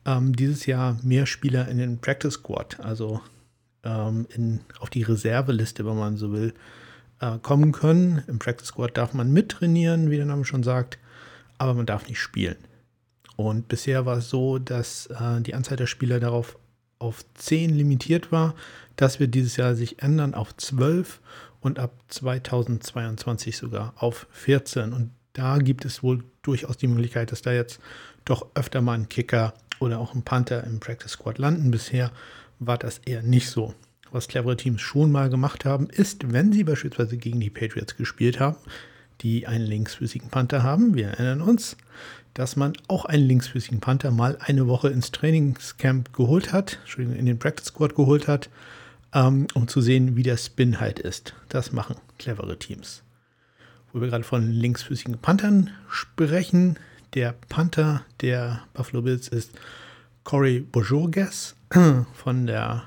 ähm, 0.06 0.36
dieses 0.36 0.66
Jahr 0.66 0.98
mehr 1.04 1.26
Spieler 1.26 1.68
in 1.68 1.78
den 1.78 2.00
Practice 2.00 2.36
Squad, 2.36 2.80
also 2.80 3.22
ähm, 3.84 4.28
in, 4.34 4.62
auf 4.80 4.90
die 4.90 5.04
Reserveliste, 5.04 5.86
wenn 5.86 5.98
man 5.98 6.18
so 6.18 6.32
will, 6.32 6.54
äh, 7.20 7.38
kommen 7.40 7.72
können. 7.72 8.24
Im 8.28 8.40
Practice 8.40 8.68
Squad 8.68 8.98
darf 8.98 9.14
man 9.14 9.32
mittrainieren, 9.32 10.10
wie 10.10 10.18
der 10.18 10.26
Name 10.26 10.46
schon 10.46 10.64
sagt, 10.64 10.98
aber 11.58 11.74
man 11.74 11.86
darf 11.86 12.08
nicht 12.08 12.20
spielen. 12.20 12.58
Und 13.36 13.68
bisher 13.68 14.06
war 14.06 14.18
es 14.18 14.30
so, 14.30 14.58
dass 14.58 15.08
äh, 15.08 15.42
die 15.42 15.54
Anzahl 15.54 15.78
der 15.78 15.88
Spieler 15.88 16.20
darauf 16.20 16.58
auf 17.00 17.24
10 17.36 17.76
limitiert 17.76 18.32
war. 18.32 18.56
Das 18.96 19.20
wird 19.20 19.36
dieses 19.36 19.58
Jahr 19.58 19.76
sich 19.76 20.02
ändern 20.02 20.34
auf 20.34 20.56
12 20.58 21.20
und 21.62 21.80
ab 21.80 21.92
2022 22.10 23.58
sogar 23.58 23.94
auf 23.98 24.28
14. 24.32 24.94
Und 24.94 25.12
da 25.34 25.58
gibt 25.58 25.86
es 25.86 26.04
wohl 26.04 26.24
durchaus 26.42 26.78
die 26.78 26.88
Möglichkeit, 26.88 27.32
dass 27.32 27.42
da 27.42 27.52
jetzt 27.52 27.80
doch 28.26 28.48
öfter 28.56 28.82
mal 28.82 28.94
ein 28.94 29.10
Kicker 29.10 29.54
oder 29.80 30.00
auch 30.00 30.14
ein 30.16 30.24
Panther 30.24 30.64
im 30.64 30.80
Practice 30.80 31.12
Squad 31.12 31.38
landen. 31.38 31.72
Bisher 31.72 32.12
war 32.60 32.78
das 32.78 33.00
eher 33.06 33.24
nicht 33.24 33.50
so. 33.50 33.74
Was 34.12 34.28
clevere 34.28 34.58
Teams 34.58 34.82
schon 34.82 35.12
mal 35.12 35.30
gemacht 35.30 35.66
haben, 35.66 35.90
ist, 35.90 36.32
wenn 36.32 36.54
sie 36.54 36.64
beispielsweise 36.64 37.18
gegen 37.18 37.40
die 37.40 37.50
Patriots 37.50 37.98
gespielt 37.98 38.40
haben, 38.40 38.58
die 39.22 39.48
einen 39.48 39.66
linksfüßigen 39.66 40.30
Panther 40.30 40.64
haben, 40.64 40.96
wir 40.96 41.08
erinnern 41.08 41.42
uns, 41.42 41.76
dass 42.34 42.56
man 42.56 42.74
auch 42.88 43.06
einen 43.06 43.28
linksfüßigen 43.28 43.80
Panther 43.80 44.12
mal 44.12 44.38
eine 44.40 44.68
Woche 44.68 44.90
ins 44.90 45.12
Trainingscamp 45.12 46.14
geholt 46.14 46.54
hat, 46.54 46.78
Entschuldigung, 46.82 47.18
in 47.18 47.26
den 47.26 47.40
Practice 47.40 47.68
Squad 47.68 47.96
geholt 47.96 48.28
hat, 48.28 48.50
ähm, 49.14 49.48
um 49.54 49.68
zu 49.68 49.82
sehen, 49.82 50.16
wie 50.16 50.24
der 50.24 50.38
Spin 50.38 50.80
halt 50.80 51.00
ist. 51.00 51.34
Das 51.50 51.72
machen 51.72 51.96
clevere 52.18 52.58
Teams. 52.58 53.04
Wo 53.92 54.02
wir 54.02 54.10
gerade 54.10 54.24
von 54.24 54.52
linksfüßigen 54.52 55.18
Panthern 55.20 55.72
sprechen, 55.90 56.78
der 57.14 57.34
Panther 57.50 58.04
der 58.22 58.64
Buffalo 58.74 59.02
Bills 59.02 59.28
ist 59.28 59.52
Corey 60.24 60.60
Bojogas 60.60 61.56
von 62.14 62.48
der 62.48 62.84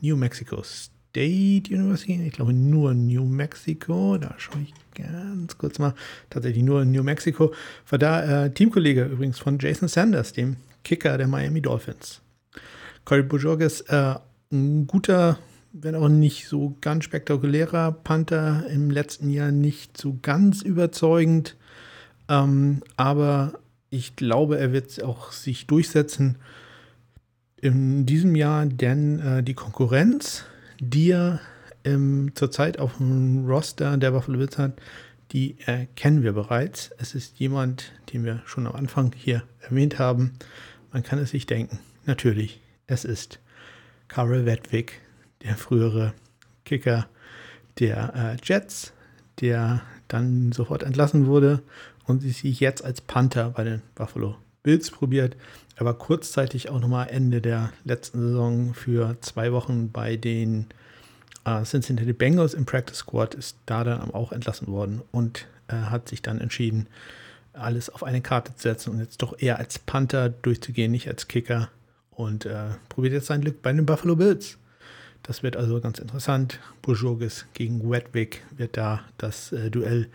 New 0.00 0.16
Mexico 0.16 0.62
State 0.62 1.74
University. 1.74 2.22
Ich 2.26 2.34
glaube 2.34 2.52
nur 2.52 2.92
New 2.94 3.24
Mexico. 3.24 4.18
Da 4.18 4.34
schaue 4.38 4.62
ich 4.62 4.74
ganz 4.94 5.56
kurz 5.56 5.78
mal. 5.78 5.94
Tatsächlich 6.28 6.62
nur 6.62 6.84
New 6.84 7.02
Mexico. 7.02 7.54
War 7.88 7.98
da 7.98 8.44
äh, 8.44 8.52
Teamkollege 8.52 9.04
übrigens 9.04 9.38
von 9.38 9.58
Jason 9.58 9.88
Sanders, 9.88 10.32
dem 10.32 10.56
Kicker 10.84 11.16
der 11.16 11.28
Miami 11.28 11.62
Dolphins. 11.62 12.20
Corey 13.04 13.22
Bojogas, 13.22 13.80
äh, 13.82 14.16
ein 14.52 14.86
guter, 14.86 15.38
wenn 15.72 15.94
auch 15.94 16.08
nicht 16.08 16.48
so 16.48 16.76
ganz 16.80 17.04
spektakulärer 17.04 17.92
Panther. 17.92 18.66
Im 18.68 18.90
letzten 18.90 19.30
Jahr 19.30 19.50
nicht 19.50 19.96
so 19.96 20.18
ganz 20.20 20.62
überzeugend. 20.62 21.56
Ähm, 22.28 22.82
aber 22.96 23.54
ich 23.90 24.16
glaube, 24.16 24.58
er 24.58 24.72
wird 24.72 25.02
auch 25.02 25.32
sich 25.32 25.66
durchsetzen 25.66 26.36
in 27.56 28.06
diesem 28.06 28.34
Jahr, 28.34 28.66
denn 28.66 29.20
äh, 29.20 29.42
die 29.42 29.54
Konkurrenz, 29.54 30.44
die 30.80 31.10
er 31.10 31.40
ähm, 31.84 32.32
zurzeit 32.34 32.78
auf 32.78 32.96
dem 32.96 33.46
Roster 33.46 33.96
der 33.96 34.10
Buffalo 34.10 34.38
Bills 34.38 34.58
hat, 34.58 34.80
die 35.32 35.56
äh, 35.66 35.86
kennen 35.96 36.22
wir 36.22 36.32
bereits. 36.32 36.90
Es 36.98 37.14
ist 37.14 37.38
jemand, 37.38 37.92
den 38.12 38.24
wir 38.24 38.42
schon 38.44 38.66
am 38.66 38.74
Anfang 38.74 39.12
hier 39.16 39.42
erwähnt 39.60 39.98
haben. 39.98 40.32
Man 40.92 41.02
kann 41.02 41.18
es 41.18 41.30
sich 41.30 41.46
denken. 41.46 41.78
Natürlich, 42.04 42.60
es 42.86 43.04
ist 43.04 43.38
Karel 44.08 44.44
Wedwig, 44.44 45.00
der 45.42 45.56
frühere 45.56 46.12
Kicker 46.64 47.06
der 47.78 48.14
äh, 48.14 48.36
Jets, 48.42 48.92
der 49.40 49.82
dann 50.08 50.52
sofort 50.52 50.82
entlassen 50.82 51.26
wurde 51.26 51.62
und 52.06 52.20
sich 52.20 52.60
jetzt 52.60 52.84
als 52.84 53.00
Panther 53.00 53.50
bei 53.50 53.64
den 53.64 53.82
Buffalo 53.94 54.36
Bills 54.62 54.90
probiert. 54.90 55.36
Er 55.76 55.86
war 55.86 55.94
kurzzeitig 55.94 56.68
auch 56.70 56.80
nochmal 56.80 57.08
Ende 57.08 57.40
der 57.40 57.72
letzten 57.84 58.20
Saison 58.20 58.74
für 58.74 59.16
zwei 59.20 59.52
Wochen 59.52 59.90
bei 59.90 60.16
den 60.16 60.66
äh, 61.44 61.62
Cincinnati 61.64 62.12
Bengals 62.12 62.54
im 62.54 62.66
Practice 62.66 62.98
Squad, 62.98 63.34
ist 63.34 63.56
da 63.66 63.84
dann 63.84 64.12
auch 64.12 64.32
entlassen 64.32 64.68
worden 64.68 65.02
und 65.10 65.46
äh, 65.68 65.74
hat 65.74 66.08
sich 66.08 66.22
dann 66.22 66.40
entschieden, 66.40 66.86
alles 67.54 67.90
auf 67.90 68.02
eine 68.02 68.20
Karte 68.20 68.54
zu 68.54 68.62
setzen 68.62 68.90
und 68.90 69.00
jetzt 69.00 69.22
doch 69.22 69.38
eher 69.38 69.58
als 69.58 69.78
Panther 69.78 70.28
durchzugehen, 70.28 70.92
nicht 70.92 71.08
als 71.08 71.28
Kicker. 71.28 71.68
Und 72.10 72.46
äh, 72.46 72.70
probiert 72.88 73.14
jetzt 73.14 73.26
sein 73.26 73.40
Glück 73.40 73.62
bei 73.62 73.72
den 73.72 73.86
Buffalo 73.86 74.16
Bills. 74.16 74.58
Das 75.22 75.42
wird 75.42 75.56
also 75.56 75.80
ganz 75.80 75.98
interessant. 75.98 76.58
Burjogis 76.82 77.46
gegen 77.54 77.88
Wedwick 77.88 78.42
wird 78.56 78.76
da 78.76 79.02
das 79.18 79.52
äh, 79.52 79.70
Duell 79.70 80.08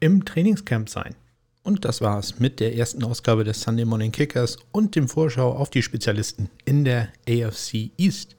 im 0.00 0.24
Trainingscamp 0.24 0.88
sein. 0.88 1.14
Und 1.62 1.84
das 1.84 2.00
war's 2.00 2.38
mit 2.38 2.58
der 2.58 2.74
ersten 2.74 3.04
Ausgabe 3.04 3.44
des 3.44 3.60
Sunday 3.60 3.84
Morning 3.84 4.12
Kickers 4.12 4.56
und 4.72 4.96
dem 4.96 5.08
Vorschau 5.08 5.52
auf 5.52 5.70
die 5.70 5.82
Spezialisten 5.82 6.48
in 6.64 6.84
der 6.84 7.08
AFC 7.28 7.90
East. 7.98 8.36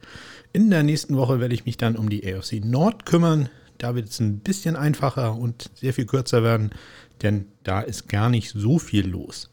In 0.54 0.70
der 0.70 0.84
nächsten 0.84 1.16
Woche 1.16 1.40
werde 1.40 1.54
ich 1.54 1.66
mich 1.66 1.78
dann 1.78 1.96
um 1.96 2.10
die 2.10 2.26
AFC 2.26 2.64
Nord 2.64 3.06
kümmern. 3.06 3.50
Da 3.78 3.96
wird 3.96 4.10
es 4.10 4.20
ein 4.20 4.40
bisschen 4.40 4.76
einfacher 4.76 5.36
und 5.36 5.70
sehr 5.76 5.94
viel 5.94 6.06
kürzer 6.06 6.44
werden, 6.44 6.72
denn 7.22 7.46
da 7.64 7.82
ist 7.82 8.10
gar 8.10 8.30
nicht 8.30 8.52
so 8.52 8.80
viel 8.80 9.08
los. 9.08 9.50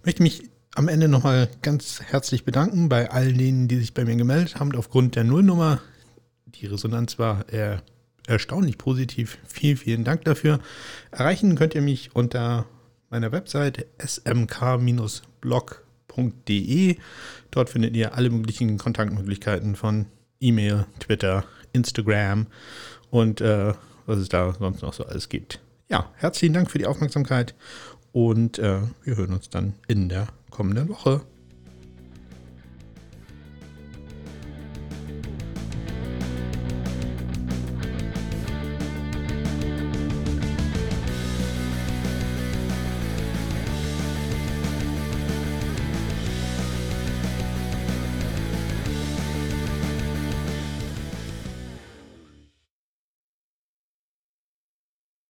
Ich 0.00 0.06
möchte 0.06 0.22
mich 0.22 0.49
am 0.74 0.88
Ende 0.88 1.08
nochmal 1.08 1.48
ganz 1.62 2.00
herzlich 2.00 2.44
bedanken 2.44 2.88
bei 2.88 3.10
all 3.10 3.32
denen, 3.32 3.68
die 3.68 3.76
sich 3.76 3.94
bei 3.94 4.04
mir 4.04 4.16
gemeldet 4.16 4.56
haben 4.56 4.74
aufgrund 4.76 5.16
der 5.16 5.24
Nullnummer. 5.24 5.80
Die 6.46 6.66
Resonanz 6.66 7.18
war 7.18 7.48
äh, 7.52 7.78
erstaunlich 8.26 8.78
positiv. 8.78 9.38
Vielen, 9.46 9.76
vielen 9.76 10.04
Dank 10.04 10.24
dafür. 10.24 10.60
Erreichen 11.10 11.56
könnt 11.56 11.74
ihr 11.74 11.82
mich 11.82 12.14
unter 12.14 12.66
meiner 13.10 13.32
Website 13.32 13.86
smk-blog.de. 13.98 15.36
Dort 17.50 17.70
findet 17.70 17.96
ihr 17.96 18.14
alle 18.14 18.30
möglichen 18.30 18.78
Kontaktmöglichkeiten 18.78 19.74
von 19.74 20.06
E-Mail, 20.38 20.86
Twitter, 21.00 21.44
Instagram 21.72 22.46
und 23.10 23.40
äh, 23.40 23.74
was 24.06 24.18
es 24.18 24.28
da 24.28 24.54
sonst 24.58 24.82
noch 24.82 24.94
so 24.94 25.04
alles 25.04 25.28
gibt. 25.28 25.60
Ja, 25.88 26.08
herzlichen 26.16 26.54
Dank 26.54 26.70
für 26.70 26.78
die 26.78 26.86
Aufmerksamkeit 26.86 27.54
und 28.12 28.58
äh, 28.58 28.80
wir 29.04 29.16
hören 29.16 29.32
uns 29.32 29.50
dann 29.50 29.74
in 29.88 30.08
der 30.08 30.28
kommenden 30.50 30.88
Woche. 30.88 31.22